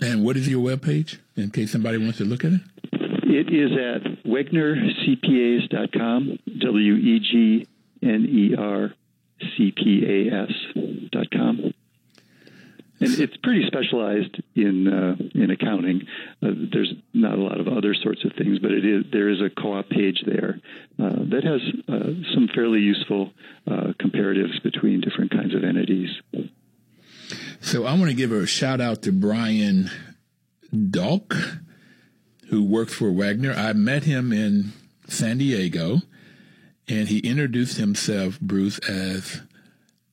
[0.02, 2.62] And what is your webpage in case somebody wants to look at it?
[2.91, 7.67] It is at wegnercpas.com, W E G
[8.02, 8.93] N E R
[9.58, 11.73] C P A S.com.
[13.02, 16.02] And it's pretty specialized in uh, in accounting.
[16.43, 19.39] Uh, there's not a lot of other sorts of things, but it is there is
[19.41, 20.60] a co-op page there
[21.02, 23.32] uh, that has uh, some fairly useful
[23.67, 26.10] uh, comparatives between different kinds of entities.
[27.62, 29.89] So I want to give a shout out to Brian
[30.73, 31.60] Dalk
[32.49, 33.56] who works for Wegner.
[33.56, 34.73] I met him in
[35.08, 35.99] San Diego,
[36.89, 39.41] and he introduced himself, Bruce, as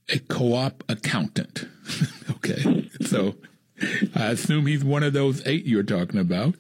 [0.09, 1.67] a co-op accountant.
[2.33, 3.35] okay, so
[4.15, 6.55] I assume he's one of those eight you're talking about.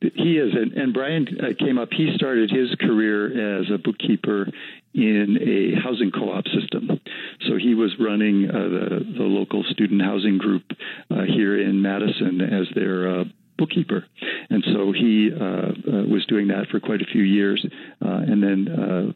[0.00, 1.88] He is, and, and Brian uh, came up.
[1.92, 4.46] He started his career as a bookkeeper
[4.94, 7.00] in a housing co-op system.
[7.48, 10.64] So he was running uh, the the local student housing group
[11.10, 13.24] uh, here in Madison as their uh,
[13.58, 14.04] bookkeeper.
[14.50, 17.64] And so he uh, uh, was doing that for quite a few years,
[18.04, 19.14] uh, and then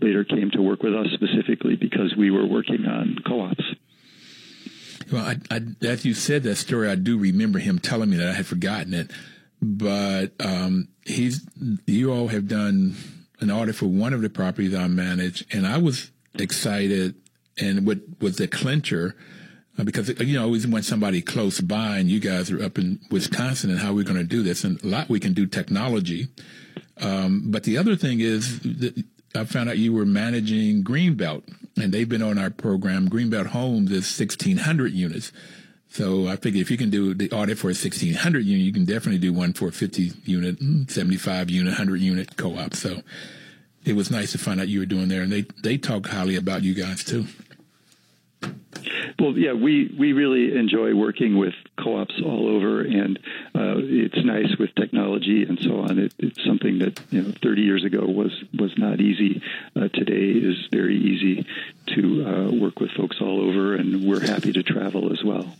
[0.00, 3.64] later came to work with us specifically because we were working on co-ops.
[5.10, 8.28] Well, I, I, as you said that story, I do remember him telling me that
[8.28, 9.10] I had forgotten it.
[9.60, 11.46] But um, he's
[11.86, 12.96] you all have done
[13.40, 17.14] an audit for one of the properties I manage, and I was excited.
[17.56, 19.14] And what was the clincher
[19.82, 23.70] because you know even when somebody close by, and you guys are up in Wisconsin,
[23.70, 26.28] and how we're going to do this, and a lot we can do technology.
[27.00, 28.60] Um, but the other thing is
[29.34, 31.42] I found out you were managing Greenbelt,
[31.76, 33.08] and they've been on our program.
[33.08, 35.32] Greenbelt Homes is sixteen hundred units.
[35.88, 38.84] So I figured if you can do the audit for a 1600 unit, you can
[38.84, 42.74] definitely do one for a 50 unit, mm, 75 unit, 100 unit co-op.
[42.74, 43.02] So
[43.84, 46.36] it was nice to find out you were doing there, and they they talk highly
[46.36, 47.26] about you guys too.
[49.18, 53.18] Well, yeah, we, we really enjoy working with co-ops all over, and
[53.54, 55.98] uh, it's nice with technology and so on.
[55.98, 59.42] It, it's something that you know 30 years ago was was not easy.
[59.76, 61.46] Uh, today is very easy
[61.94, 65.54] to uh, work with folks all over, and we're happy to travel as well.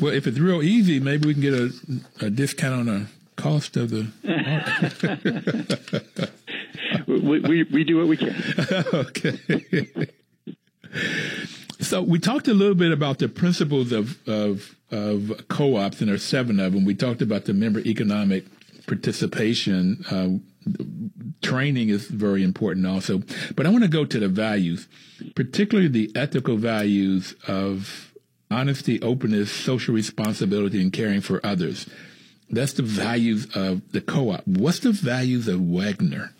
[0.00, 1.72] Well, if it's real easy, maybe we can get a,
[2.20, 4.06] a discount on the cost of the.
[7.06, 8.34] we, we, we do what we can.
[8.94, 10.08] okay.
[11.80, 16.24] So we talked a little bit about the principles of of, of co-ops, and there's
[16.24, 16.84] seven of them.
[16.84, 18.44] We talked about the member economic
[18.86, 20.04] participation.
[20.10, 20.38] Uh,
[21.40, 23.22] training is very important also,
[23.54, 24.88] but I want to go to the values,
[25.34, 28.12] particularly the ethical values of
[28.50, 31.88] honesty, openness, social responsibility, and caring for others.
[32.50, 34.46] That's the values of the co-op.
[34.46, 36.30] What's the values of Wegner?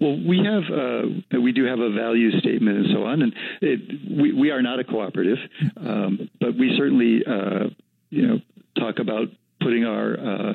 [0.00, 3.80] Well, we have uh, we do have a value statement and so on, and it,
[4.10, 5.38] we we are not a cooperative,
[5.76, 7.70] um, but we certainly uh,
[8.10, 8.40] you know
[8.78, 9.28] talk about
[9.60, 10.52] putting our uh,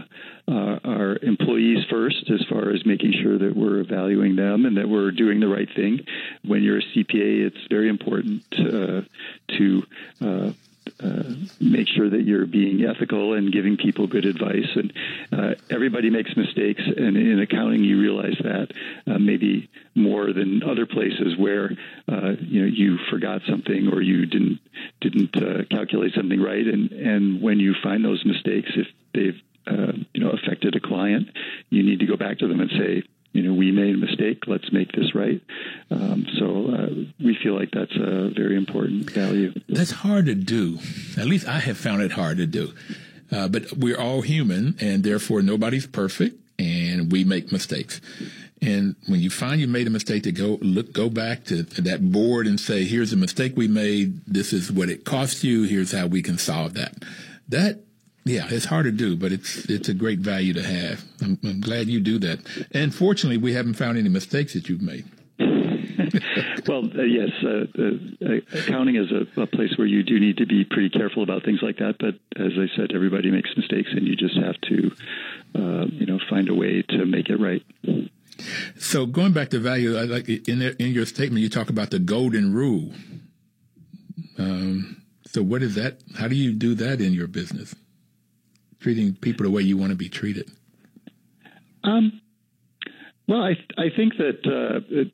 [0.47, 4.88] uh, our employees first as far as making sure that we're valuing them and that
[4.88, 6.05] we're doing the right thing.
[6.45, 9.01] When you're a CPA, it's very important uh,
[9.57, 9.84] to
[10.99, 11.23] uh,
[11.59, 14.67] make sure that you're being ethical and giving people good advice.
[14.75, 14.93] And
[15.31, 18.67] uh, everybody makes mistakes, and in accounting, you realize that
[19.07, 21.71] uh, maybe more than other places where
[22.07, 24.59] uh, you know you forgot something or you didn't
[25.01, 26.65] didn't uh, calculate something right.
[26.65, 29.41] And and when you find those mistakes, if they've
[30.13, 31.29] you know affected a client,
[31.69, 33.03] you need to go back to them and say,
[33.34, 34.43] you know, we made a mistake.
[34.47, 35.41] Let's make this right.
[35.89, 39.53] Um, so uh, we feel like that's a very important value.
[39.67, 40.77] That's hard to do.
[41.17, 42.73] At least I have found it hard to do.
[43.31, 47.99] Uh, but we're all human, and therefore nobody's perfect, and we make mistakes.
[48.61, 52.11] And when you find you made a mistake, to go look, go back to, that
[52.11, 54.23] board and say, "Here's a mistake we made.
[54.25, 55.63] This is what it cost you.
[55.63, 56.93] Here's how we can solve that."
[57.49, 57.81] That
[58.26, 61.03] yeah, it's hard to do, but it's it's a great value to have.
[61.21, 62.39] I'm, I'm glad you do that.
[62.71, 65.05] And fortunately, we haven't found any mistakes that you've made.
[66.67, 70.45] well, uh, yes, uh, uh, accounting is a, a, place where you do need to
[70.45, 71.95] be pretty careful about things like that.
[71.99, 74.91] But as I said, everybody makes mistakes, and you just have to,
[75.55, 77.63] uh, you know, find a way to make it right.
[78.78, 81.91] So going back to value, I like in there, in your statement, you talk about
[81.91, 82.91] the golden rule.
[84.38, 85.99] Um, so what is that?
[86.15, 87.76] How do you do that in your business?
[88.84, 90.51] Treating people the way you want to be treated?
[91.84, 92.21] Um,
[93.27, 95.11] well, I I think that uh, it,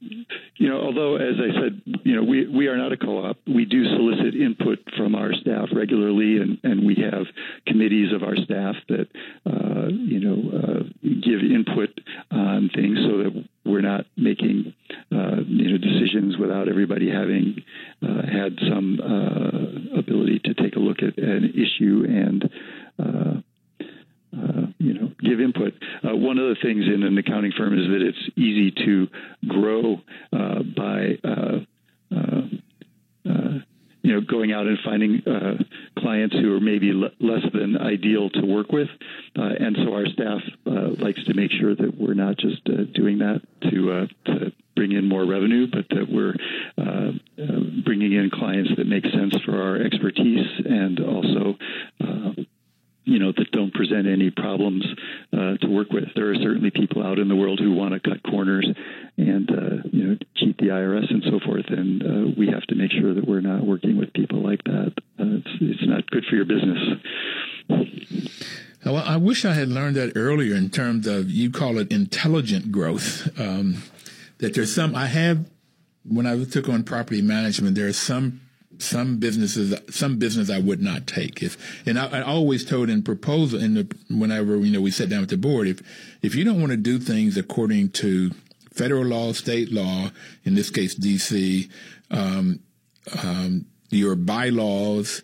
[0.00, 3.36] you know, although as I said, you know, we we are not a co-op.
[3.46, 7.26] We do solicit input from our staff regularly, and and we have
[7.66, 9.08] committees of our staff that
[9.46, 11.90] uh, you know uh, give input
[12.30, 14.74] on things so that we're not making
[15.12, 17.62] uh, you know decisions without everybody having
[18.02, 22.48] uh, had some uh, ability to take a look at an issue and
[25.40, 25.74] give input.
[26.04, 29.08] Uh, one of the things in an accounting firm is that it's easy to
[29.48, 30.00] grow
[30.32, 31.58] uh, by, uh,
[32.14, 33.58] uh,
[34.02, 35.22] you know, going out and finding
[35.98, 38.88] clients who are maybe l- less than ideal to work with,
[39.34, 42.64] and so our staff likes to make sure that we're not just
[42.94, 46.34] doing that to to bring in more revenue, but that we're
[46.78, 47.12] uh,
[47.42, 51.58] uh, bringing in clients that make sense for our expertise and also
[52.00, 52.32] uh,
[53.04, 54.94] you know, that don't present any problems uh,
[55.70, 56.04] work with.
[56.14, 58.68] There are certainly people out in the world who want to cut corners
[59.16, 62.74] and uh, you know cheat the IRS and so forth, and uh, we have to
[62.74, 64.92] make sure that we're not working with people like that.
[65.18, 66.78] Uh, it's it's not good for your business.
[68.84, 72.72] Well, I wish I had learned that earlier in terms of you call it intelligent
[72.72, 73.28] growth.
[73.38, 73.82] Um,
[74.38, 75.44] that there's some I have
[76.04, 77.76] when I took on property management.
[77.76, 78.40] There are some
[78.82, 81.42] some businesses, some business I would not take.
[81.42, 81.56] If
[81.86, 85.20] and I, I always told in proposal in the whenever you know we sat down
[85.20, 85.80] with the board, if
[86.22, 88.30] if you don't want to do things according to
[88.72, 90.10] federal law, state law,
[90.44, 91.68] in this case D.C.,
[92.10, 92.60] um,
[93.22, 95.22] um, your bylaws,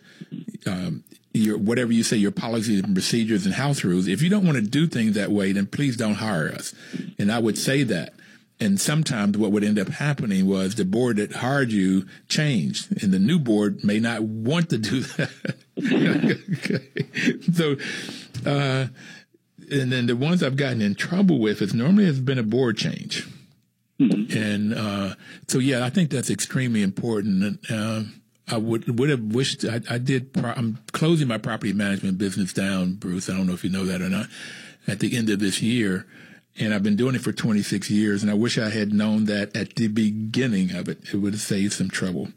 [0.65, 1.03] um,
[1.33, 4.07] your whatever you say, your policies and procedures and house rules.
[4.07, 6.73] If you don't want to do things that way, then please don't hire us.
[7.17, 8.13] And I would say that
[8.59, 13.11] and sometimes what would end up happening was the board that hired you changed, and
[13.11, 15.29] the new board may not want to do that.
[17.53, 17.75] so,
[18.49, 18.87] uh,
[19.69, 22.77] and then the ones I've gotten in trouble with is normally has been a board
[22.77, 23.27] change.
[23.99, 24.37] Mm-hmm.
[24.37, 25.15] And uh,
[25.47, 27.59] so, yeah, I think that's extremely important.
[27.69, 28.03] Uh,
[28.49, 30.33] I would would have wished I, I did.
[30.33, 33.29] Pro- I'm closing my property management business down, Bruce.
[33.29, 34.27] I don't know if you know that or not.
[34.87, 36.05] At the end of this year,
[36.59, 38.23] and I've been doing it for 26 years.
[38.23, 40.99] And I wish I had known that at the beginning of it.
[41.13, 42.29] It would have saved some trouble.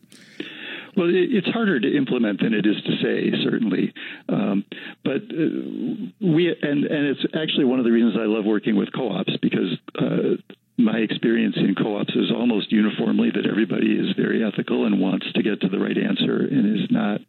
[0.96, 3.94] Well, it's harder to implement than it is to say, certainly.
[4.28, 4.64] Um,
[5.04, 8.92] but uh, we, and, and it's actually one of the reasons I love working with
[8.92, 10.36] co ops because uh,
[10.80, 15.42] my experience in co-ops is almost uniformly that everybody is very ethical and wants to
[15.42, 17.20] get to the right answer and is not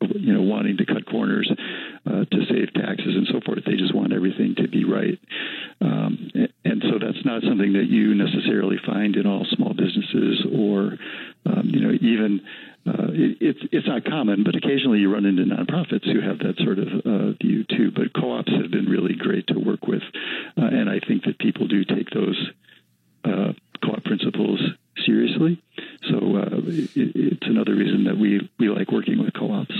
[0.00, 1.50] you know wanting to cut corners
[2.06, 3.64] uh, to save taxes and so forth.
[3.64, 5.18] They just want everything to be right,
[5.80, 6.30] um,
[6.64, 10.96] and so that's not something that you necessarily find in all small businesses or
[11.46, 12.40] um, you know even.
[12.86, 16.56] Uh, it, it's it's not common, but occasionally you run into nonprofits who have that
[16.64, 17.92] sort of uh, view too.
[17.94, 20.02] But co-ops have been really great to work with,
[20.56, 22.50] uh, and I think that people do take those
[23.24, 23.52] uh,
[23.84, 24.60] co-op principles
[25.06, 25.62] seriously.
[26.08, 29.74] So uh, it, it's another reason that we, we like working with co-ops.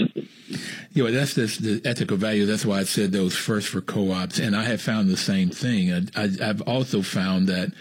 [0.93, 2.47] Yeah, well, that's this, the ethical value.
[2.47, 5.93] That's why I said those first for co-ops, and I have found the same thing.
[5.93, 7.73] I, I, I've also found that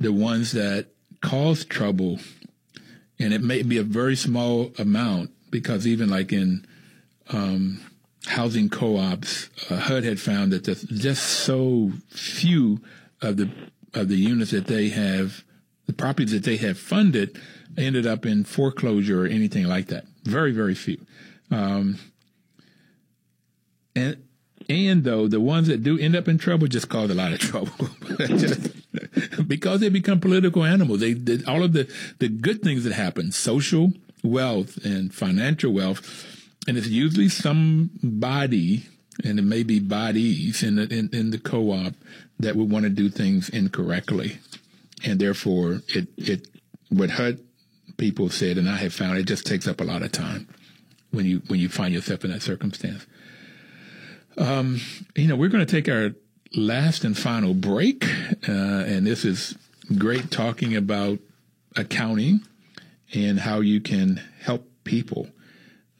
[0.00, 0.88] the ones that
[1.20, 2.18] cause trouble,
[3.18, 6.66] and it may be a very small amount, because even like in
[7.30, 7.80] um,
[8.26, 12.80] housing co-ops, uh, HUD had found that there's just so few
[13.22, 13.50] of the
[13.94, 15.42] of the units that they have
[15.88, 17.40] the properties that they have funded
[17.76, 20.04] ended up in foreclosure or anything like that.
[20.22, 21.04] Very, very few.
[21.50, 21.98] Um,
[23.96, 24.22] and
[24.68, 27.38] and though the ones that do end up in trouble just cause a lot of
[27.38, 27.88] trouble
[29.46, 31.00] because they become political animals.
[31.00, 36.26] They, they, all of the the good things that happen, social wealth and financial wealth,
[36.68, 38.84] and it's usually somebody,
[39.24, 41.94] and it may be bodies in the in, in the co-op
[42.38, 44.38] that would want to do things incorrectly,
[45.04, 46.48] and therefore it it
[46.90, 47.40] would hurt
[47.96, 50.48] people said, and I have found it just takes up a lot of time
[51.10, 53.06] when you when you find yourself in that circumstance.
[54.38, 54.80] Um,
[55.16, 56.12] you know, we're going to take our
[56.54, 58.04] last and final break,
[58.48, 59.56] uh, and this is
[59.96, 61.18] great talking about
[61.76, 62.40] accounting
[63.14, 65.28] and how you can help people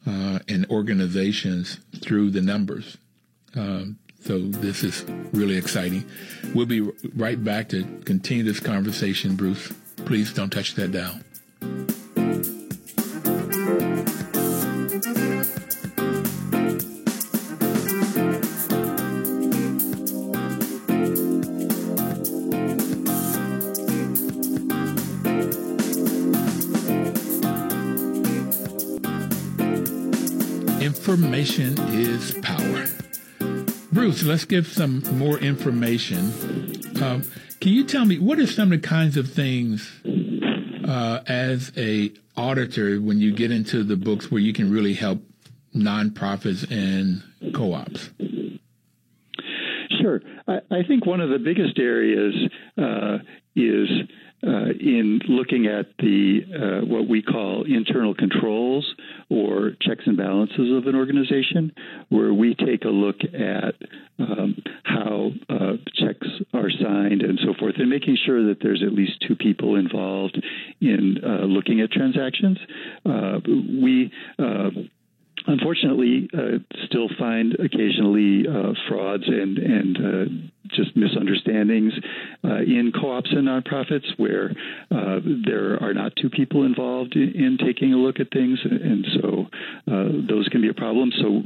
[0.07, 2.97] uh, and organizations through the numbers.
[3.55, 5.03] Um, so this is
[5.33, 6.05] really exciting.
[6.53, 6.81] We'll be
[7.15, 9.71] right back to continue this conversation, Bruce.
[10.05, 11.19] Please don't touch that dial.
[30.81, 32.85] Information is power.
[33.91, 36.31] Bruce, let's give some more information.
[37.01, 37.23] Um,
[37.59, 39.91] can you tell me what are some of the kinds of things
[40.87, 45.21] uh, as a auditor when you get into the books where you can really help
[45.75, 47.23] nonprofits and
[47.53, 48.11] co-ops?
[49.99, 50.21] Sure.
[50.47, 52.35] I, I think one of the biggest areas
[52.77, 53.17] uh,
[53.55, 53.89] is
[54.45, 58.95] uh, in looking at the uh, what we call internal controls
[59.29, 61.73] or checks and balances of an organization,
[62.09, 63.75] where we take a look at
[64.19, 68.93] um, how uh, checks are signed and so forth, and making sure that there's at
[68.93, 70.41] least two people involved
[70.81, 72.57] in uh, looking at transactions.
[73.05, 74.69] Uh, we uh,
[75.49, 81.93] unfortunately uh, still find occasionally uh, frauds and and uh, just misunderstandings
[82.43, 84.51] uh, in co-ops and nonprofits where
[84.91, 89.05] uh, there are not two people involved in, in, taking a look at things, and
[89.19, 89.45] so
[89.91, 91.11] uh, those can be a problem.
[91.19, 91.41] So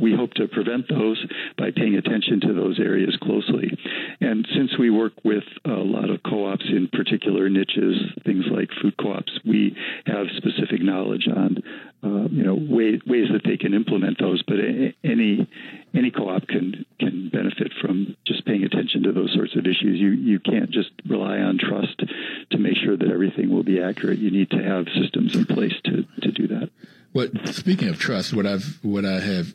[0.00, 1.24] we hope to prevent those
[1.56, 3.76] by paying attention to those areas closely.
[4.20, 8.94] And since we work with a lot of co-ops in particular niches, things like food
[9.00, 11.62] co-ops, we have specific knowledge on
[12.02, 14.42] uh, you know ways, ways that they can implement those.
[14.42, 14.58] But
[15.04, 15.48] any
[15.94, 19.98] any co-op can can benefit from just paying attention to those sorts of issues.
[19.98, 22.02] You you can't just rely on trust
[22.50, 24.18] to make sure that everything will be accurate.
[24.18, 26.70] You need to have systems in place to to do that.
[27.12, 29.54] What speaking of trust, what I've what I have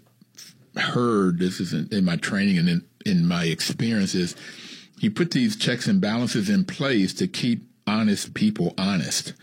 [0.75, 4.35] heard this is in, in my training and in, in my experiences,
[4.99, 9.33] you put these checks and balances in place to keep honest people honest,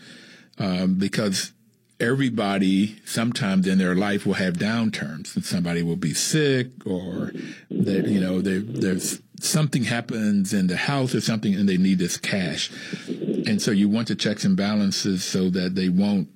[0.57, 1.53] um, because
[2.01, 5.35] everybody sometimes in their life will have downturns.
[5.35, 7.31] And somebody will be sick or
[7.69, 12.17] that you know there's something happens in the house or something and they need this
[12.17, 12.71] cash.
[13.07, 16.27] And so you want the checks and balances so that they won't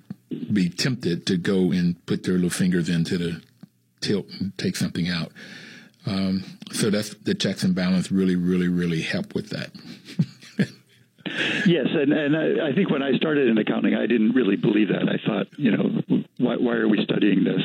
[0.52, 3.42] be tempted to go and put their little fingers into the
[4.00, 5.32] tilt and take something out.
[6.04, 9.70] Um, so that's the checks and balance really really really help with that
[11.66, 14.88] Yes, and and I, I, think when I started in accounting, I didn't really believe
[14.88, 15.08] that.
[15.08, 17.62] I thought, you know, why, why are we studying this?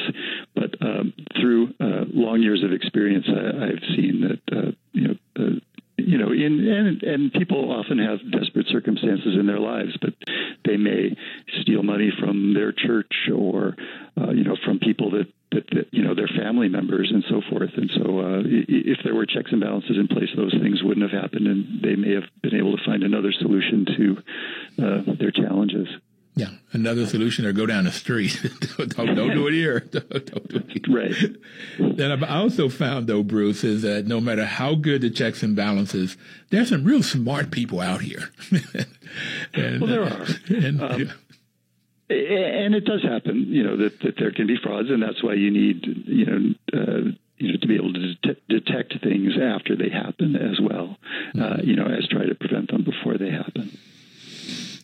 [0.55, 5.15] But um, through uh, long years of experience, I, have seen that uh, you know.
[5.35, 5.59] Uh,
[5.97, 10.13] you know, in and and people often have desperate circumstances in their lives, but
[10.65, 11.15] they may
[11.61, 13.75] steal money from their church or,
[14.19, 17.41] uh, you know, from people that that, that, you know their family members and so
[17.49, 17.71] forth.
[17.75, 21.21] And so, uh, if there were checks and balances in place, those things wouldn't have
[21.21, 24.17] happened, and they may have been able to find another solution to
[24.83, 25.87] uh, their challenges.
[26.33, 28.39] Yeah, another solution or go down the street.
[28.77, 29.79] don't, don't, don't, do it here.
[29.91, 30.95] Don't, do it here.
[30.95, 31.97] Right.
[31.97, 35.57] Then I also found though, Bruce, is that no matter how good the checks and
[35.57, 36.15] balances,
[36.49, 38.29] there's some real smart people out here.
[39.53, 40.25] and, well, there are.
[40.47, 41.11] And, um, yeah
[42.11, 45.33] and it does happen, you know, that, that there can be frauds, and that's why
[45.33, 49.75] you need, you know, uh, you know, to be able to det- detect things after
[49.75, 50.97] they happen as well,
[51.35, 51.67] uh, mm-hmm.
[51.67, 53.77] you know, as try to prevent them before they happen.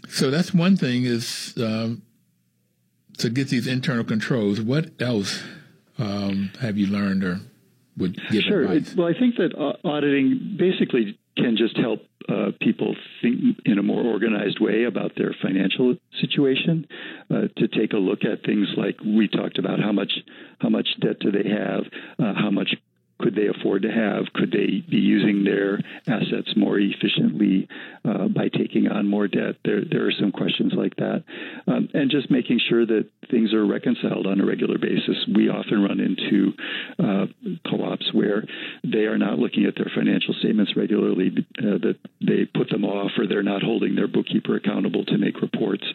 [0.10, 2.02] So that's one thing is um,
[3.18, 4.62] to get these internal controls.
[4.62, 5.44] What else
[6.00, 7.42] um, have you learned or
[7.98, 8.42] would give you?
[8.42, 8.64] sure.
[8.64, 8.96] advice?
[8.96, 9.54] Well, I think that
[9.84, 15.34] auditing basically can just help uh, people think in a more organized way about their
[15.42, 16.88] financial situation.
[17.30, 20.12] Uh, to take a look at things like we talked about how much
[20.60, 21.84] how much debt do they have,
[22.20, 22.70] uh, how much
[23.20, 24.26] could they afford to have?
[24.34, 27.68] Could they be using their assets more efficiently
[28.06, 29.56] uh, by taking on more debt?
[29.66, 31.24] There, there are some questions like that.
[31.68, 35.18] Um, and just making sure that things are reconciled on a regular basis.
[35.34, 36.54] We often run into
[37.00, 37.26] uh,
[37.70, 37.84] co
[38.18, 38.44] where
[38.84, 43.12] they are not looking at their financial statements regularly, uh, that they put them off
[43.18, 45.86] or they're not holding their bookkeeper accountable to make reports.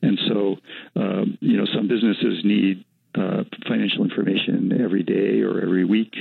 [0.00, 0.56] And so,
[0.96, 6.14] um, you know, some businesses need uh, financial information every day or every week.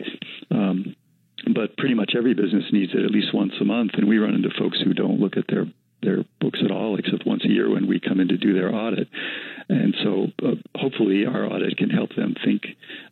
[0.51, 0.95] Um,
[1.53, 4.33] but pretty much every business needs it at least once a month, and we run
[4.33, 5.65] into folks who don't look at their
[6.01, 8.73] their books at all, except once a year when we come in to do their
[8.75, 9.07] audit.
[9.69, 12.63] And so, uh, hopefully, our audit can help them think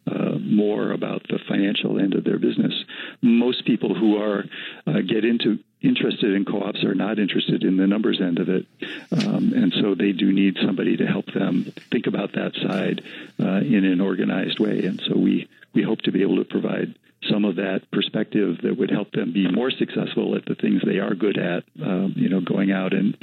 [0.08, 2.74] uh, more about the financial end of their business.
[3.22, 4.45] Most people who are
[4.88, 8.66] uh, get into interested in co-ops are not interested in the numbers end of it,
[9.12, 13.04] um, and so they do need somebody to help them think about that side
[13.39, 14.86] uh, in an organized way.
[14.86, 16.95] And so we we hope to be able to provide
[17.30, 20.97] some of that perspective that would help them be more successful at the things they
[20.97, 21.64] are good at.
[21.82, 23.18] Um, you know, going out and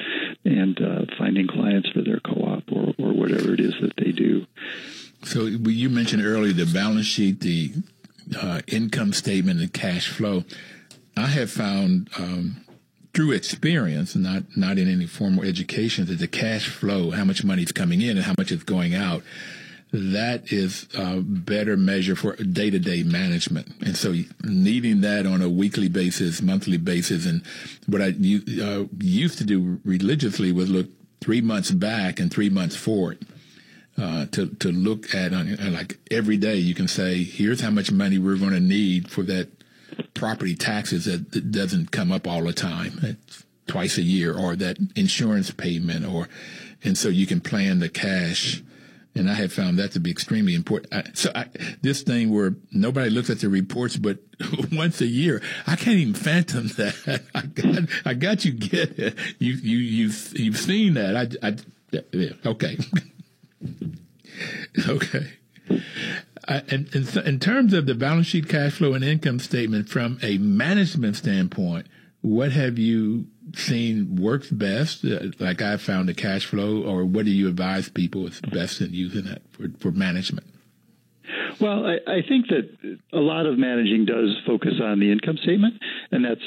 [0.44, 4.46] and uh, finding clients for their co-op or, or whatever it is that they do.
[5.24, 7.72] So you mentioned earlier the balance sheet, the
[8.40, 10.44] uh, income statement, and cash flow.
[11.16, 12.64] I have found um,
[13.14, 17.62] through experience, not not in any formal education, that the cash flow, how much money
[17.62, 19.22] is coming in and how much is going out,
[19.92, 23.68] that is a better measure for day to day management.
[23.80, 24.14] And so
[24.44, 27.42] needing that on a weekly basis, monthly basis, and
[27.86, 30.86] what I uh, used to do religiously was look
[31.20, 33.26] three months back and three months forward.
[34.00, 37.90] Uh, to to look at uh, like every day, you can say, here's how much
[37.90, 39.48] money we're going to need for that
[40.14, 42.98] property taxes that, that doesn't come up all the time.
[43.02, 46.28] It's twice a year or that insurance payment or,
[46.82, 48.62] and so you can plan the cash.
[49.14, 50.94] And I have found that to be extremely important.
[50.94, 51.46] I, so I,
[51.82, 54.18] this thing where nobody looks at the reports, but
[54.72, 57.22] once a year, I can't even phantom that.
[57.34, 59.16] I got, I got you get it.
[59.38, 61.16] You, you, you've, you've seen that.
[61.16, 61.56] I, I
[61.90, 62.78] yeah, okay.
[64.88, 65.32] okay.
[66.46, 70.18] Uh, in, in, in, terms of the balance sheet, cash flow, and income statement from
[70.22, 71.86] a management standpoint,
[72.22, 75.04] what have you seen works best?
[75.04, 78.80] Uh, like I found the cash flow, or what do you advise people is best
[78.80, 80.46] in using that for, for management?
[81.60, 85.74] Well, I, I, think that a lot of managing does focus on the income statement,
[86.10, 86.40] and that's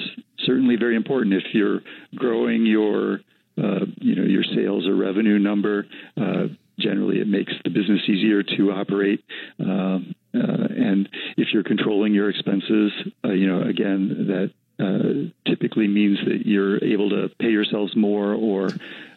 [0.45, 1.33] certainly very important.
[1.33, 1.81] If you're
[2.15, 3.19] growing your,
[3.57, 5.85] uh, you know, your sales or revenue number,
[6.17, 6.47] uh,
[6.81, 9.23] generally it makes the business easier to operate.
[9.59, 12.91] Um, uh, and if you're controlling your expenses,
[13.23, 18.33] uh, you know, again, that uh, typically means that you're able to pay yourselves more
[18.33, 18.69] or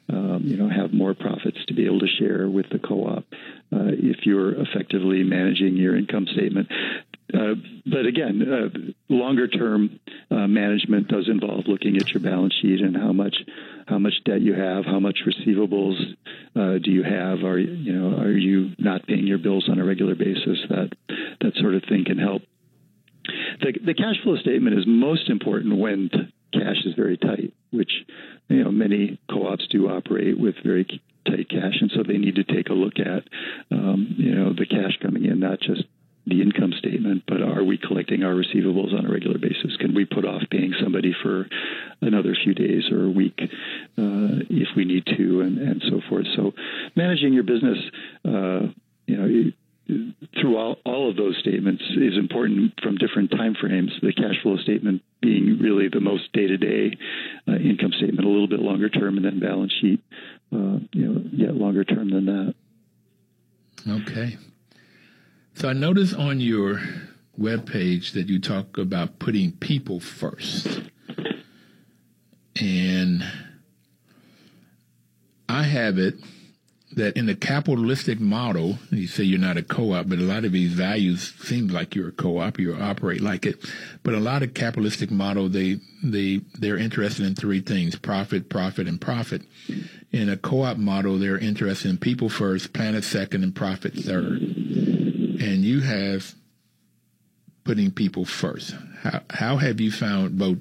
[0.08, 3.24] um, you know have more profits to be able to share with the co-op
[3.72, 6.68] uh, if you're effectively managing your income statement.
[7.32, 7.54] Uh,
[7.86, 9.98] but again, uh, longer term
[10.30, 13.36] uh, management does involve looking at your balance sheet and how much
[13.86, 15.98] how much debt you have, how much receivables
[16.56, 19.84] uh, do you have, are you know are you not paying your bills on a
[19.84, 20.58] regular basis?
[20.68, 20.90] That
[21.40, 22.42] that sort of thing can help.
[23.60, 26.10] The, the cash flow statement is most important when
[26.52, 27.90] cash is very tight, which
[28.48, 30.84] you know many co-ops do operate with very
[31.26, 33.24] tight cash, and so they need to take a look at
[33.70, 35.84] um, you know the cash coming in, not just
[36.26, 39.76] the income statement, but are we collecting our receivables on a regular basis?
[39.78, 41.46] Can we put off paying somebody for
[42.00, 46.26] another few days or a week uh, if we need to, and, and so forth?
[46.34, 46.52] So,
[46.96, 47.78] managing your business,
[48.24, 48.72] uh,
[49.06, 49.52] you know,
[50.40, 53.92] through all, all of those statements is important from different time frames.
[54.00, 56.96] The cash flow statement being really the most day to day
[57.46, 60.00] income statement, a little bit longer term, and then balance sheet,
[60.52, 62.54] uh, you know, yet longer term than that.
[63.86, 64.38] Okay.
[65.56, 66.80] So I noticed on your
[67.38, 70.82] webpage that you talk about putting people first.
[72.60, 73.24] And
[75.48, 76.16] I have it
[76.96, 80.52] that in the capitalistic model, you say you're not a co-op, but a lot of
[80.52, 83.64] these values seem like you're a co-op, you operate like it.
[84.02, 88.88] But a lot of capitalistic model, they they they're interested in three things: profit, profit,
[88.88, 89.42] and profit.
[90.12, 94.93] In a co-op model, they're interested in people first, planet second, and profit third
[95.40, 96.34] and you have
[97.64, 98.74] putting people first.
[99.02, 100.58] How how have you found both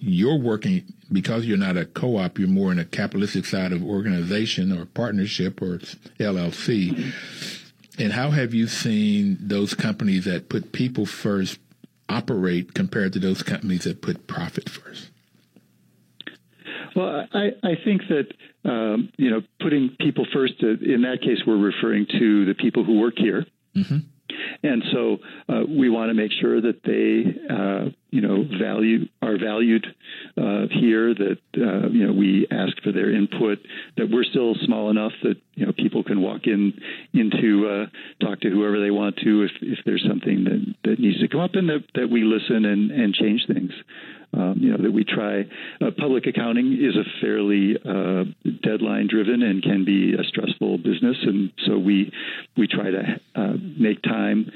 [0.00, 4.76] you're working because you're not a co-op, you're more in a capitalistic side of organization
[4.76, 5.78] or partnership or
[6.18, 7.12] LLC.
[7.98, 11.58] And how have you seen those companies that put people first
[12.08, 15.10] operate compared to those companies that put profit first?
[16.94, 18.32] Well, I, I think that
[18.68, 20.54] um, you know putting people first.
[20.62, 23.44] Uh, in that case, we're referring to the people who work here.
[23.76, 23.98] Mm-hmm
[24.62, 25.18] and so
[25.48, 29.86] uh, we want to make sure that they, uh, you know, value are valued
[30.36, 31.14] uh, here.
[31.14, 33.58] That uh, you know we ask for their input.
[33.96, 36.74] That we're still small enough that you know people can walk in
[37.12, 41.20] into uh, talk to whoever they want to if if there's something that that needs
[41.20, 43.72] to come up, and that that we listen and and change things
[44.36, 45.40] um, you know that we try.
[45.80, 48.24] Uh, public accounting is a fairly uh,
[48.62, 52.12] deadline driven and can be a stressful business, and so we
[52.56, 54.50] we try to uh, make time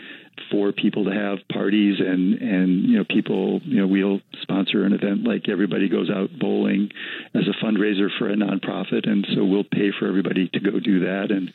[0.50, 4.92] for people to have parties and and you know people you know we'll sponsor an
[4.92, 6.90] event like everybody goes out bowling
[7.34, 11.00] as a fundraiser for a nonprofit and so we'll pay for everybody to go do
[11.00, 11.52] that and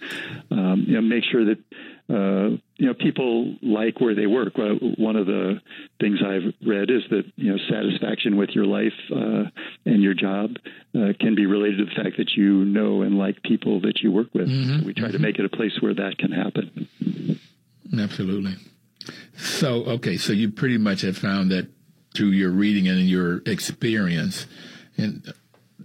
[0.51, 1.57] um, you know make sure that
[2.07, 4.53] uh, you know people like where they work.
[4.57, 5.59] one of the
[5.99, 9.45] things I've read is that you know satisfaction with your life uh,
[9.85, 10.57] and your job
[10.93, 14.11] uh, can be related to the fact that you know and like people that you
[14.11, 14.47] work with.
[14.49, 14.85] Mm-hmm.
[14.85, 15.13] we try mm-hmm.
[15.13, 17.39] to make it a place where that can happen.
[17.97, 18.55] Absolutely.
[19.37, 21.67] So, okay, so you pretty much have found that
[22.15, 24.47] through your reading and your experience,
[24.97, 25.33] and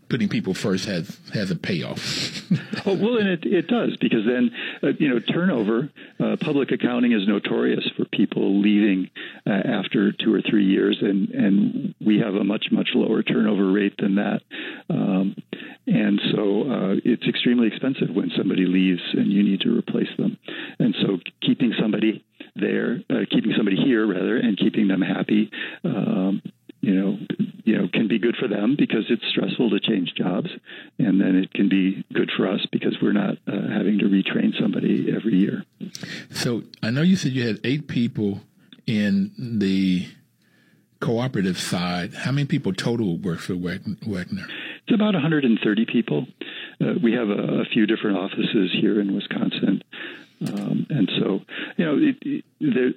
[0.08, 2.50] putting people first has has a payoff.
[2.86, 4.50] oh, well, and it, it does because then
[4.82, 5.90] uh, you know turnover.
[6.18, 9.10] Uh, public accounting is notorious for people leaving
[9.46, 13.70] uh, after two or three years, and and we have a much much lower turnover
[13.72, 14.40] rate than that.
[14.88, 15.36] Um,
[15.86, 20.38] and so uh, it's extremely expensive when somebody leaves and you need to replace them.
[20.78, 22.24] And so keeping somebody
[22.54, 25.50] there, uh, keeping somebody here rather, and keeping them happy.
[25.84, 26.42] Um,
[26.80, 27.18] you know,
[27.64, 30.48] you know, can be good for them because it's stressful to change jobs,
[30.98, 34.58] and then it can be good for us because we're not uh, having to retrain
[34.58, 35.64] somebody every year.
[36.30, 38.40] So I know you said you had eight people
[38.86, 40.08] in the
[41.00, 42.14] cooperative side.
[42.14, 44.46] How many people total work for Wegner?
[44.86, 46.26] It's about 130 people.
[46.80, 49.82] Uh, we have a, a, few different offices here in Wisconsin.
[50.46, 51.40] Um, and so,
[51.76, 52.96] you know, it, it,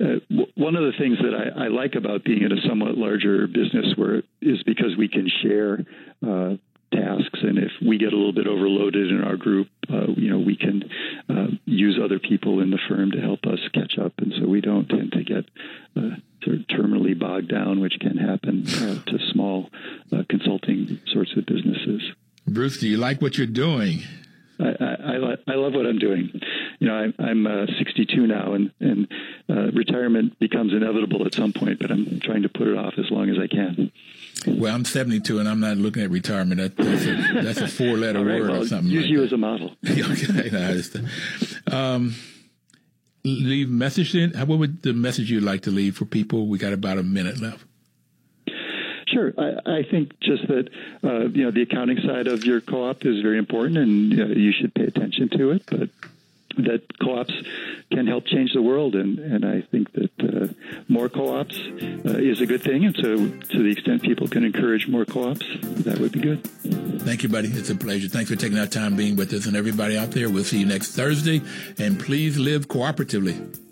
[0.00, 2.96] uh, w- one of the things that I, I, like about being in a somewhat
[2.96, 5.84] larger business where is because we can share
[6.24, 6.56] uh,
[6.92, 10.38] tasks, and if we get a little bit overloaded in our group, uh, you know,
[10.38, 10.84] we can
[11.28, 14.60] uh, use other people in the firm to help us catch up, and so we
[14.60, 15.44] don't tend to get
[15.96, 16.14] uh,
[16.44, 19.68] sort of terminally bogged down, which can happen uh, to small
[20.28, 22.02] consulting sorts of businesses.
[22.46, 24.04] Bruce, do you like what you're doing?
[24.58, 26.30] I, I, I, love what I'm doing.
[26.78, 29.08] You know, I, I'm uh, 62 now, and and
[29.48, 31.78] uh, retirement becomes inevitable at some point.
[31.78, 33.92] But I'm trying to put it off as long as I can.
[34.46, 36.60] Well, I'm 72, and I'm not looking at retirement.
[36.60, 38.90] That, that's a that's a four letter right, word well, or something.
[38.90, 39.26] Use like you that.
[39.26, 39.76] as a model.
[39.88, 42.14] okay, um,
[43.24, 44.32] leave message in.
[44.32, 46.46] What would the message you'd like to leave for people?
[46.48, 47.64] We got about a minute left.
[49.16, 50.68] Sure, I, I think just that
[51.02, 54.34] uh, you know the accounting side of your co-op is very important, and you, know,
[54.34, 55.62] you should pay attention to it.
[55.64, 55.88] But
[56.58, 57.32] that co-ops
[57.90, 60.48] can help change the world, and, and I think that uh,
[60.88, 62.84] more co-ops uh, is a good thing.
[62.84, 65.46] And so, to the extent people can encourage more co-ops,
[65.84, 66.44] that would be good.
[67.00, 67.48] Thank you, buddy.
[67.48, 68.08] It's a pleasure.
[68.08, 70.28] Thanks for taking our time being with us, and everybody out there.
[70.28, 71.40] We'll see you next Thursday,
[71.78, 73.64] and please live cooperatively.